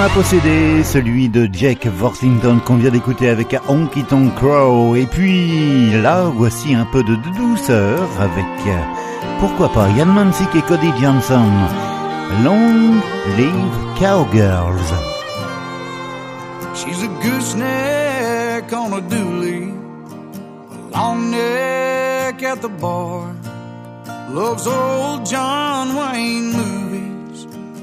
m'a 0.00 0.08
possédé, 0.08 0.82
celui 0.82 1.28
de 1.28 1.46
Jack 1.52 1.86
Worthington 2.00 2.58
qu'on 2.64 2.76
vient 2.76 2.90
d'écouter 2.90 3.28
avec 3.28 3.54
Honky 3.68 4.02
Tonk 4.04 4.34
Crow. 4.34 4.96
Et 4.96 5.04
puis 5.04 5.90
là, 5.90 6.24
voici 6.34 6.74
un 6.74 6.86
peu 6.86 7.02
de 7.02 7.16
douceur 7.36 8.08
avec, 8.18 8.46
euh, 8.66 8.82
pourquoi 9.40 9.70
pas, 9.70 9.90
Ian 9.90 10.06
Mansik 10.06 10.54
et 10.54 10.62
Cody 10.62 10.90
Johnson. 10.98 11.50
Long 12.42 12.94
Live 13.36 13.76
Cowgirls. 13.98 14.90
She's 16.74 17.02
a 17.02 17.08
on 18.72 18.94
a 20.94 21.30
neck 21.30 22.42
at 22.42 22.62
the 22.62 22.70
bar, 22.80 23.34
loves 24.30 24.66
old 24.66 25.26
John 25.26 25.94
Wayne. 25.94 26.79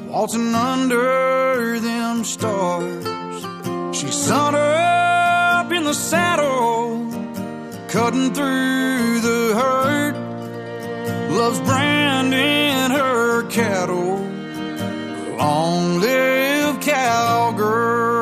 Waltzing 0.07 0.55
under 0.55 1.79
them 1.79 2.23
stars. 2.23 3.05
She's 3.97 4.15
sun 4.15 4.55
up 4.55 5.71
in 5.71 5.83
the 5.83 5.93
saddle, 5.93 7.11
cutting 7.89 8.33
through 8.33 9.19
the 9.21 9.53
herd. 9.59 10.15
Loves 11.31 11.59
branding 11.61 12.91
her 12.91 13.43
cattle. 13.49 14.19
Long 15.37 15.99
live 15.99 16.79
cowgirls. 16.81 18.16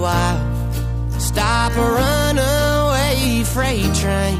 Wild. 0.00 0.40
Stop 1.20 1.72
a 1.76 1.80
runaway 1.80 3.42
freight 3.44 3.94
train 3.94 4.38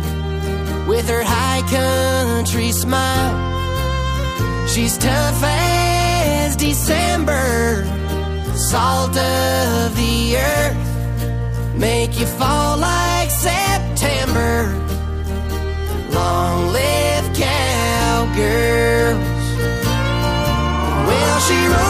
with 0.86 1.08
her 1.08 1.22
high 1.22 1.62
country 1.68 2.72
smile. 2.72 3.34
She's 4.68 4.96
tough 4.98 5.42
as 5.42 6.56
December, 6.56 7.84
salt 8.54 9.16
of 9.16 9.96
the 9.96 10.36
earth, 10.36 11.76
make 11.76 12.18
you 12.18 12.26
fall 12.26 12.78
like 12.78 13.30
September. 13.30 14.72
Long 16.12 16.72
live 16.72 17.26
cowgirls. 17.34 19.18
Well, 21.08 21.40
she 21.40 21.87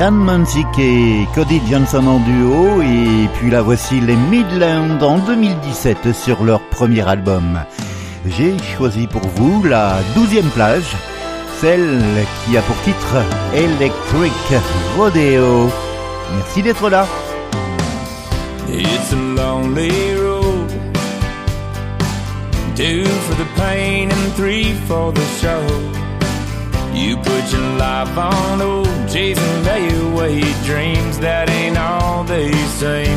Anne 0.00 0.16
Munzik 0.16 0.78
et 0.78 1.26
Cody 1.34 1.60
Johnson 1.70 2.06
en 2.06 2.20
duo, 2.20 2.80
et 2.80 3.28
puis 3.34 3.50
la 3.50 3.60
voici 3.60 4.00
les 4.00 4.16
Midlands 4.16 4.98
en 5.02 5.18
2017 5.18 6.14
sur 6.14 6.42
leur 6.42 6.60
premier 6.70 7.06
album. 7.06 7.60
J'ai 8.24 8.56
choisi 8.76 9.06
pour 9.06 9.20
vous 9.36 9.62
la 9.62 9.98
douzième 10.14 10.48
plage, 10.48 10.96
celle 11.60 12.00
qui 12.46 12.56
a 12.56 12.62
pour 12.62 12.76
titre 12.82 13.16
Electric 13.54 14.32
Rodeo. 14.96 15.68
Merci 16.34 16.62
d'être 16.62 16.88
là. 16.88 17.06
It's 18.72 19.12
a 19.12 19.16
lonely 19.16 20.16
road. 20.16 20.70
For 22.74 23.34
the 23.34 23.46
pain 23.54 24.08
and 24.10 24.34
three 24.34 24.72
for 24.88 25.12
the 25.12 25.20
show. 25.42 25.99
You 27.00 27.16
put 27.16 27.50
your 27.50 27.70
life 27.80 28.12
on 28.18 28.60
hold, 28.60 29.08
chasing 29.08 29.62
layaway 29.64 30.44
dreams 30.68 31.18
that 31.20 31.48
ain't 31.48 31.78
all 31.78 32.24
they 32.24 32.52
seem. 32.76 33.16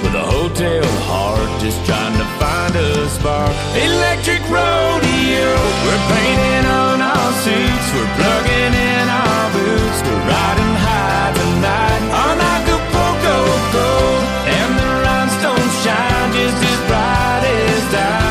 With 0.00 0.16
a 0.16 0.24
hotel 0.24 0.80
heart, 1.04 1.50
just 1.60 1.76
trying 1.84 2.16
to 2.16 2.24
find 2.40 2.72
a 2.72 2.90
spark. 3.12 3.52
Electric 3.76 4.40
rodeo, 4.48 5.52
we're 5.84 6.04
painting 6.16 6.64
on 6.64 7.04
our 7.04 7.30
suits, 7.44 7.86
we're 7.92 8.12
plugging 8.16 8.72
in 8.72 9.04
our 9.04 9.44
boots, 9.52 9.98
we're 10.00 10.24
riding 10.24 10.74
high 10.80 11.30
tonight 11.36 12.02
on 12.24 12.36
Acapulco 12.40 13.36
gold, 13.76 14.24
and 14.48 14.70
the 14.80 14.90
rhinestones 15.04 15.74
shine 15.84 16.28
just 16.32 16.56
as 16.56 16.80
bright 16.88 17.44
as 17.44 17.84
diamonds 17.92 18.29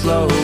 slow 0.00 0.39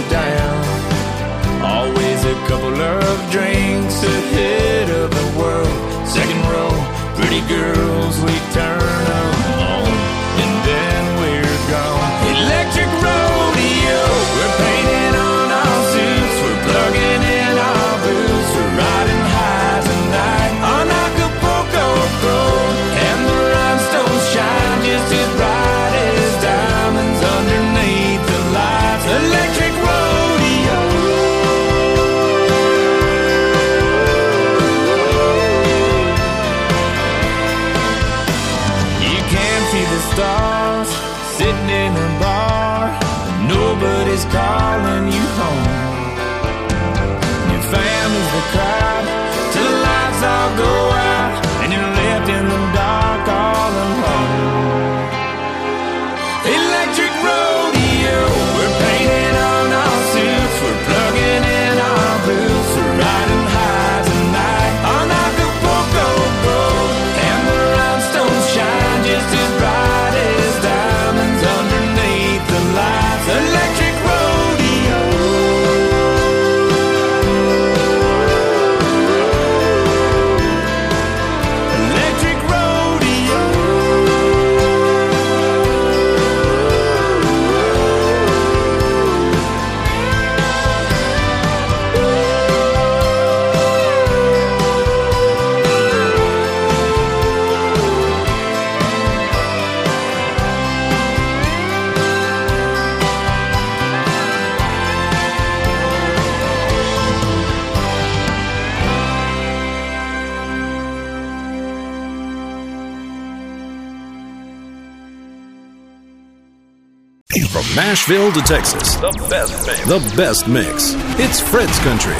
From 117.57 117.75
Nashville 117.75 118.31
to 118.33 118.43
Texas, 118.43 118.97
the 118.97 119.13
best 119.31 119.67
mix. 119.67 119.89
The 119.89 120.15
best 120.15 120.47
mix. 120.47 120.93
It's 121.19 121.41
Fred's 121.41 121.79
Country. 121.79 122.13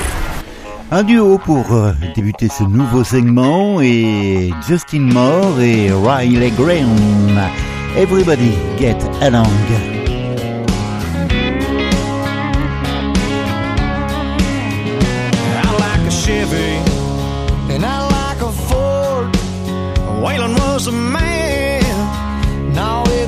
Un 0.91 1.03
duo 1.03 1.37
pour 1.37 1.75
euh, 1.75 1.93
débuter 2.15 2.49
ce 2.49 2.65
nouveau 2.65 3.05
segment 3.05 3.83
et 3.83 4.51
Justin 4.67 5.13
Moore 5.13 5.61
et 5.61 5.93
Riley 5.93 6.51
Graham. 6.53 6.89
Everybody 7.99 8.57
get 8.79 8.97
along. 9.21 9.53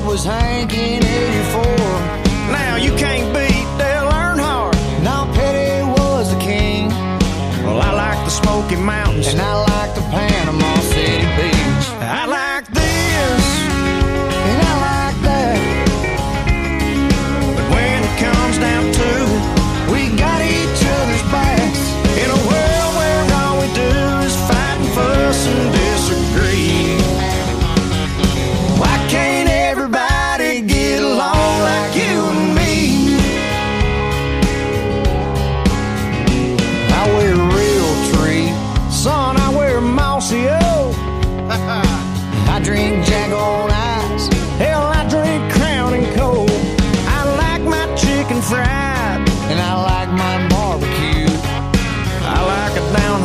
was 0.09 0.25
hanging 0.25 1.01
84 1.01 1.68
the 8.69 8.77
Mountains. 8.77 9.27
And 9.27 9.41
I 9.41 9.68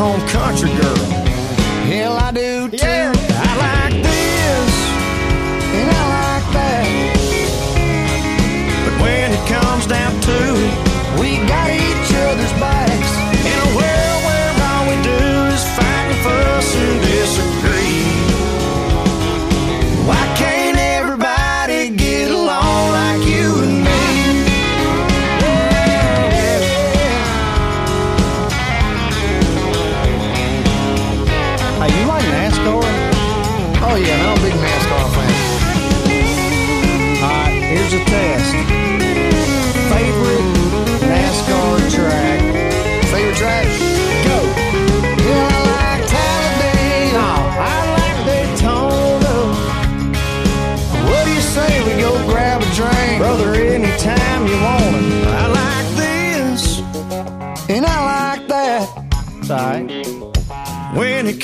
home 0.05 0.29
country 0.29 0.69
girl. 0.69 0.97
Hell, 1.89 2.13
I 2.13 2.31
do 2.31 2.69
too. 2.69 2.77
I 2.77 3.14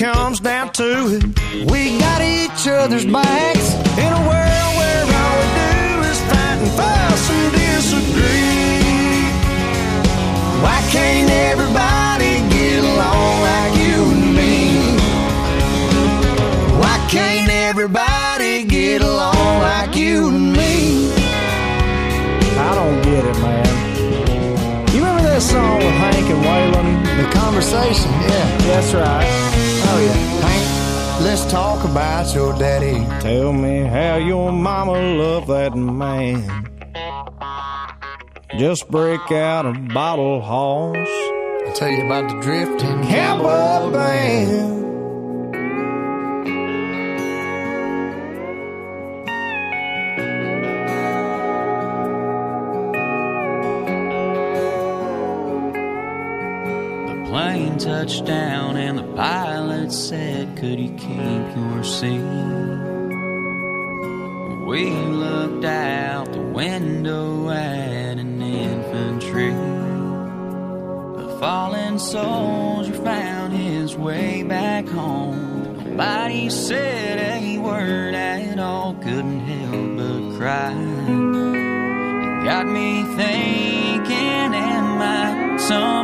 comes 0.00 0.40
down 0.40 0.72
to 0.72 1.12
it, 1.12 1.22
we 1.70 1.98
got 1.98 2.22
each 2.22 2.66
other's 2.66 3.04
backs. 3.04 3.74
In 4.00 4.10
a 4.10 4.22
world 4.30 4.72
where 4.80 5.04
all 5.20 5.34
we 5.40 5.46
do 5.60 6.08
is 6.08 6.18
fight 6.24 6.56
and 6.56 6.72
fuss 6.72 7.28
and 7.28 7.52
disagree. 7.52 8.80
Why 10.64 10.80
can't 10.88 11.28
everybody 11.28 12.40
get 12.48 12.82
along 12.82 13.42
like 13.44 13.74
you 13.84 13.98
and 14.16 14.26
me? 14.40 14.56
Why 16.80 16.96
can't 17.10 17.50
everybody 17.50 18.64
get 18.64 19.02
along 19.02 19.58
like 19.60 19.94
you 19.96 20.28
and 20.28 20.52
me? 20.54 21.12
I 22.56 22.74
don't 22.74 23.02
get 23.02 23.22
it, 23.26 23.38
man. 23.42 24.94
You 24.94 25.00
remember 25.04 25.24
that 25.28 25.42
song 25.42 25.76
with 25.76 25.94
Hank 26.00 26.26
and 26.26 26.42
Waylon? 26.48 26.88
The 27.20 27.38
conversation, 27.38 28.10
yeah. 28.12 28.56
That's 28.64 28.94
right. 28.94 29.59
Oh, 29.92 29.98
yeah. 29.98 30.12
Hank, 30.46 31.24
let's 31.24 31.44
talk 31.50 31.84
about 31.84 32.32
your 32.34 32.52
daddy. 32.58 33.04
Tell 33.20 33.52
me 33.52 33.80
how 33.80 34.16
your 34.16 34.52
mama 34.52 34.92
loved 34.92 35.48
that 35.48 35.74
man. 35.74 36.68
Just 38.56 38.88
break 38.88 39.32
out 39.32 39.66
a 39.66 39.72
bottle 39.72 40.40
horse. 40.40 40.96
I'll 41.66 41.72
tell 41.74 41.88
you 41.88 42.06
about 42.06 42.30
the 42.30 42.40
drifting 42.40 43.02
cowboy 43.08 43.92
band. 43.92 44.89
Touched 57.80 58.26
down 58.26 58.76
and 58.76 58.98
the 58.98 59.02
pilot 59.14 59.90
said, 59.90 60.54
Could 60.58 60.78
you 60.78 60.90
keep 60.96 61.56
your 61.56 61.82
seat? 61.82 62.20
We 64.66 64.90
looked 64.90 65.64
out 65.64 66.30
the 66.30 66.42
window 66.42 67.48
at 67.48 68.18
an 68.18 68.42
infantry. 68.42 69.52
The 71.22 71.38
fallen 71.40 71.98
soldier 71.98 72.92
found 73.02 73.54
his 73.54 73.96
way 73.96 74.42
back 74.42 74.86
home. 74.86 75.78
Nobody 75.78 76.50
said 76.50 77.18
a 77.18 77.58
word 77.58 78.14
at 78.14 78.58
all, 78.58 78.92
couldn't 78.94 79.40
help 79.40 79.96
but 79.96 80.38
cry. 80.38 80.72
It 80.72 82.44
got 82.44 82.66
me 82.66 83.04
thinking, 83.16 84.54
am 84.54 85.00
I 85.00 85.56
somebody 85.56 85.99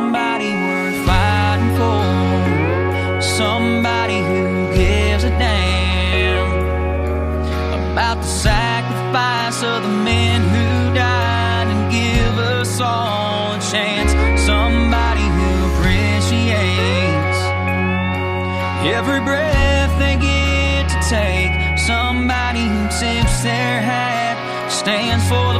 every 19.17 19.25
breath 19.25 19.99
they 19.99 20.15
get 20.15 20.89
to 20.89 20.99
take. 21.09 21.51
Somebody 21.77 22.61
who 22.61 22.83
tips 22.99 23.41
their 23.43 23.81
hat, 23.81 24.37
stands 24.69 25.27
for 25.29 25.56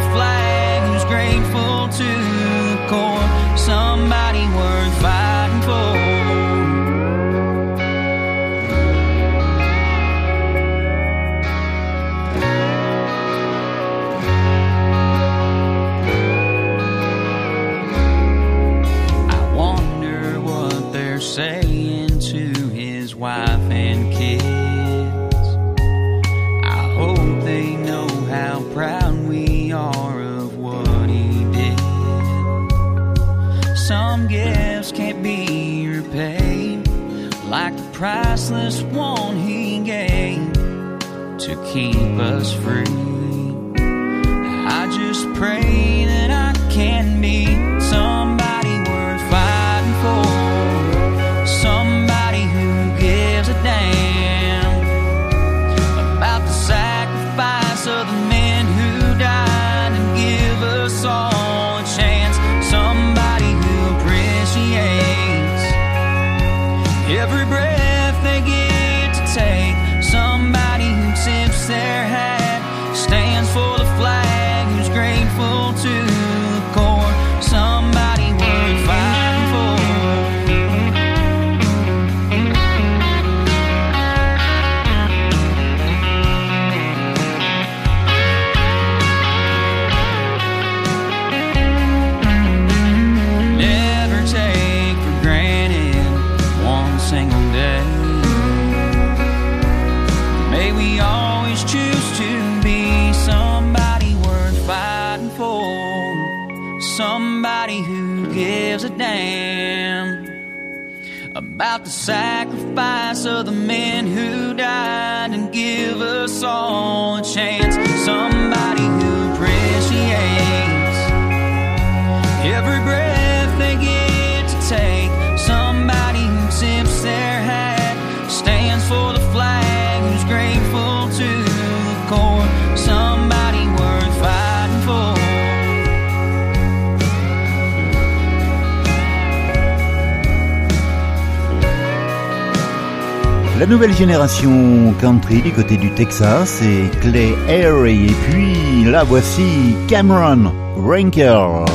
nouvelle 143.68 143.94
génération 143.94 144.94
country 145.02 145.42
du 145.42 145.52
côté 145.52 145.78
du 145.78 145.92
Texas, 145.92 146.60
c'est 146.60 146.90
Clay 147.02 147.36
Airy 147.50 148.06
et 148.06 148.16
puis 148.30 148.86
la 148.86 149.04
voici 149.04 149.76
Cameron 149.88 150.52
Rankle. 150.78 151.66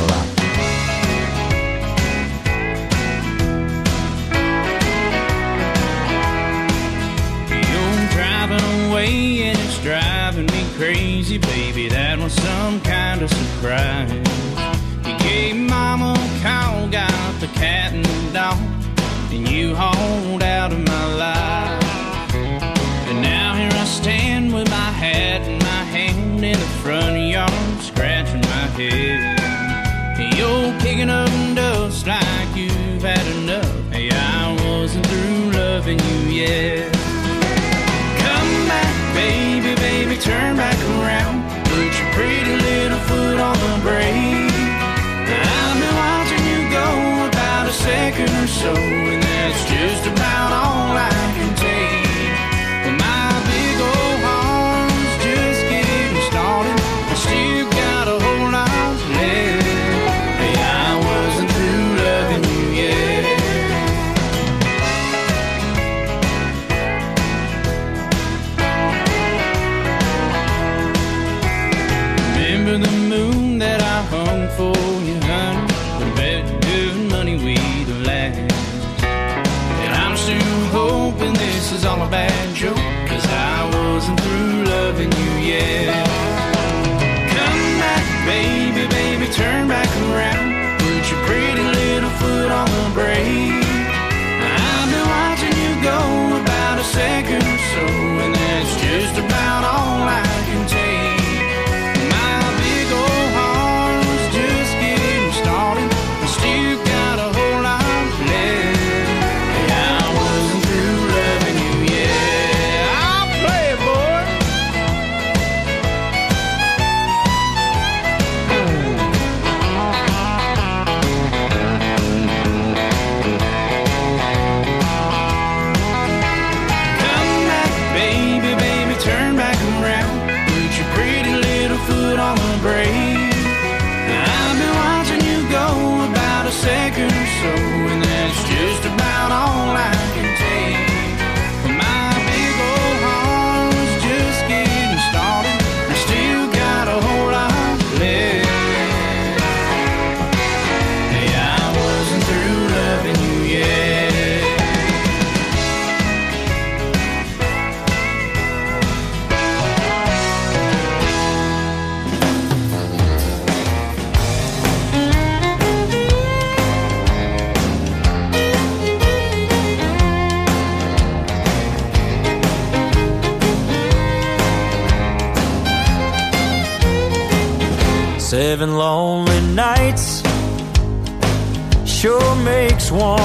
one. 182.93 183.22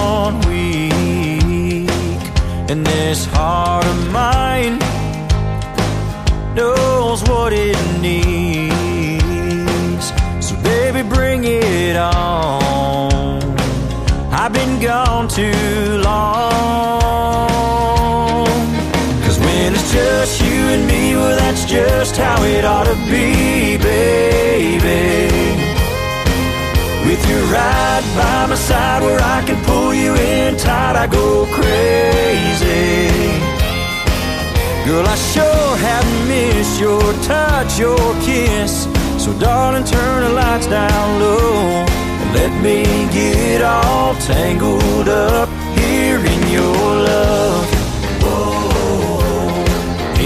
Your 36.80 37.14
touch, 37.24 37.80
your 37.80 37.98
kiss. 38.22 38.88
So, 39.18 39.34
darling, 39.40 39.84
turn 39.84 40.24
the 40.24 40.30
lights 40.30 40.68
down 40.68 41.20
low 41.20 41.86
and 42.22 42.34
let 42.34 42.52
me 42.62 42.84
get 43.12 43.62
all 43.62 44.14
tangled 44.16 45.10
up 45.10 45.50
here 45.78 46.20
in 46.20 46.52
your 46.52 46.86
love. 47.12 47.66
Whoa, 48.22 49.66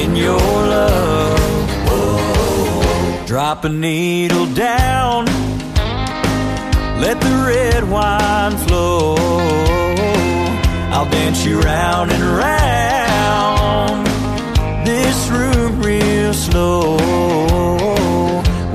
in 0.02 0.16
your 0.16 0.38
love. 0.38 1.70
Whoa. 1.88 3.26
Drop 3.26 3.64
a 3.64 3.70
needle 3.70 4.45
down, 4.47 5.26
let 6.99 7.20
the 7.22 7.45
red 7.47 7.89
wine 7.89 8.58
flow. 8.68 9.16
I'll 10.93 11.10
dance 11.10 11.45
you 11.45 11.62
round 11.62 12.12
and 12.12 12.24
round 12.24 14.06
this 14.86 15.30
room 15.30 15.51
real 16.32 16.39
slow. 16.39 16.97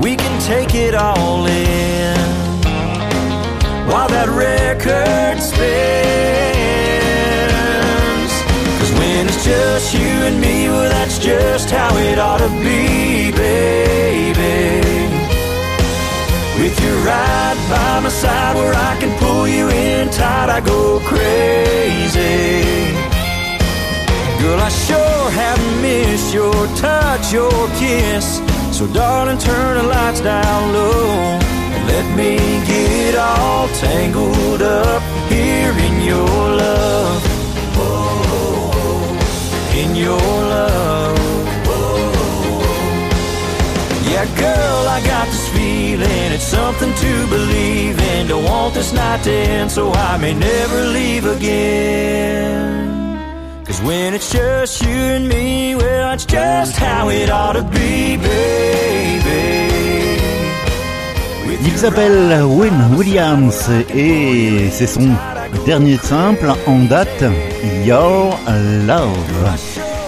We 0.01 0.15
can 0.15 0.41
take 0.41 0.75
it 0.75 0.93
all 0.93 1.45
in 1.45 2.17
while 3.87 4.09
that 4.09 4.29
record 4.29 5.41
spins. 5.41 5.57
Cause 8.79 8.91
when 8.99 9.27
it's 9.27 9.43
just 9.43 9.93
you 9.93 10.13
and 10.27 10.39
me, 10.39 10.69
well, 10.69 10.89
that's 10.89 11.17
just 11.19 11.69
how 11.69 11.95
it 11.97 12.19
ought 12.19 12.39
to 12.39 12.49
be, 12.63 13.31
baby. 13.31 14.83
With 16.59 16.79
you 16.83 16.93
right 17.05 17.57
by 17.69 17.99
my 18.01 18.09
side 18.09 18.55
where 18.55 18.73
I 18.73 18.97
can 18.99 19.17
pull 19.19 19.47
you 19.47 19.69
in 19.69 20.09
tight, 20.09 20.49
I 20.49 20.61
go 20.61 20.99
crazy. 20.99 22.67
Girl, 24.47 24.61
I 24.61 24.69
sure 24.69 25.29
have 25.43 25.81
missed 25.81 26.33
your 26.33 26.67
touch, 26.77 27.33
your 27.33 27.67
kiss. 27.75 28.39
So, 28.71 28.87
darling, 28.87 29.37
turn 29.39 29.75
the 29.75 29.83
lights 29.83 30.21
down 30.21 30.71
low 30.71 31.11
and 31.75 31.83
let 31.85 32.05
me 32.15 32.37
get 32.65 33.15
all 33.17 33.67
tangled 33.83 34.61
up 34.61 35.03
here 35.27 35.73
in 35.87 36.01
your 36.01 36.39
love. 36.63 37.23
In 39.75 39.97
your 39.97 40.31
love. 40.53 41.19
Yeah, 44.09 44.25
girl, 44.39 44.87
I 44.87 45.01
got 45.05 45.27
this 45.27 45.49
feeling. 45.49 46.31
It's 46.31 46.45
something 46.45 46.93
to 46.93 47.27
believe 47.27 47.99
in. 47.99 48.27
Don't 48.27 48.45
want 48.45 48.75
this 48.75 48.93
night 48.93 49.23
to 49.25 49.31
end, 49.31 49.69
so 49.69 49.91
I 49.91 50.17
may 50.17 50.33
never 50.33 50.85
leave 50.85 51.25
again. 51.25 52.96
Cause 53.77 53.85
when 53.85 54.13
it's 54.15 54.31
just 54.31 54.81
you 54.81 54.89
and 54.89 55.27
me, 55.27 55.75
well, 55.75 56.13
it's 56.13 56.25
just 56.25 56.75
how 56.77 57.09
it 57.09 57.29
ought 57.29 57.53
to 57.53 57.63
be, 57.63 58.17
baby. 58.17 59.67
Il 61.63 61.77
s'appelle 61.77 62.43
Win 62.43 62.73
Williams 62.95 63.69
et 63.93 64.69
c'est 64.71 64.87
son 64.87 65.09
dernier 65.65 65.97
simple 65.97 66.51
en 66.65 66.79
date, 66.85 67.23
Your 67.85 68.39
Love. 68.87 69.57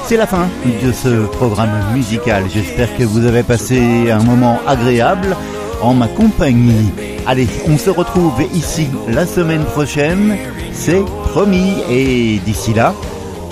C'est 0.05 0.17
la 0.17 0.25
fin 0.25 0.47
de 0.83 0.91
ce 0.91 1.27
programme 1.27 1.93
musical. 1.93 2.45
J'espère 2.51 2.95
que 2.97 3.03
vous 3.03 3.25
avez 3.25 3.43
passé 3.43 4.09
un 4.09 4.23
moment 4.23 4.57
agréable 4.65 5.35
en 5.81 5.93
ma 5.93 6.07
compagnie. 6.07 6.91
Allez, 7.27 7.47
on 7.67 7.77
se 7.77 7.91
retrouve 7.91 8.41
ici 8.55 8.87
la 9.07 9.27
semaine 9.27 9.63
prochaine, 9.63 10.37
c'est 10.71 11.03
promis. 11.31 11.73
Et 11.91 12.39
d'ici 12.43 12.73
là, 12.73 12.95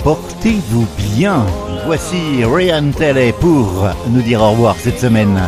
portez-vous 0.02 0.86
bien. 1.14 1.44
Voici 1.86 2.44
Ryan 2.44 2.90
Talley 2.90 3.32
pour 3.32 3.88
nous 4.08 4.22
dire 4.22 4.40
au 4.40 4.50
revoir 4.50 4.76
cette 4.76 4.98
semaine. 4.98 5.40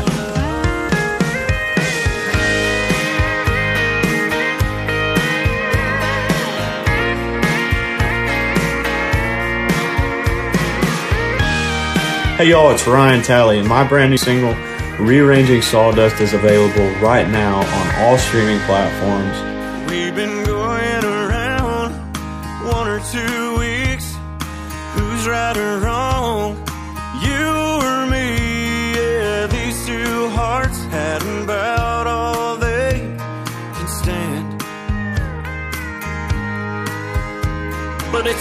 Hey 12.40 12.48
y'all, 12.48 12.70
it's 12.70 12.86
Ryan 12.86 13.20
Talley, 13.20 13.59
and 13.59 13.68
my 13.68 13.84
brand 13.84 14.11
new 14.11 14.16
single, 14.16 14.55
Rearranging 14.98 15.61
Sawdust, 15.61 16.22
is 16.22 16.32
available 16.32 16.88
right 17.03 17.28
now 17.28 17.59
on 17.59 17.94
all 17.96 18.16
streaming 18.16 18.59
platforms. 18.61 19.49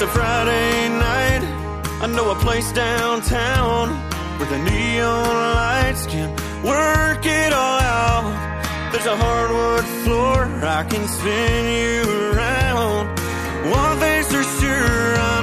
It's 0.02 0.08
a 0.08 0.14
Friday 0.18 0.88
night. 0.88 1.43
I 2.02 2.08
know 2.08 2.32
a 2.32 2.36
place 2.36 2.72
downtown 2.72 3.89
where 4.39 4.50
the 4.50 4.58
neon 4.60 5.28
lights 5.56 6.06
can 6.06 6.30
work 6.64 7.26
it 7.26 7.52
all 7.52 7.82
out. 7.82 8.91
There's 8.93 9.06
a 9.06 9.18
hardwood 9.18 9.86
floor 10.06 10.45
I 10.64 10.84
can 10.86 11.06
spin 11.06 11.66
you 11.82 12.32
around. 12.32 13.08
One 13.70 13.97
thing's 14.00 14.28
for 14.28 14.43
sure, 14.62 15.16
I 15.32 15.39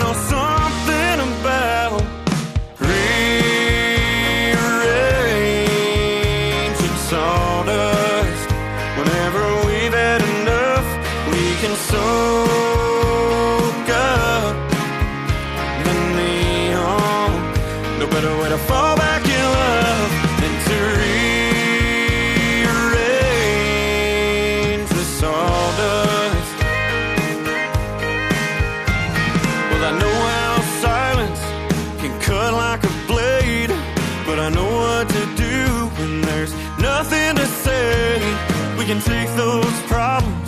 can 38.87 39.01
take 39.01 39.29
those 39.31 39.83
problems 39.89 40.46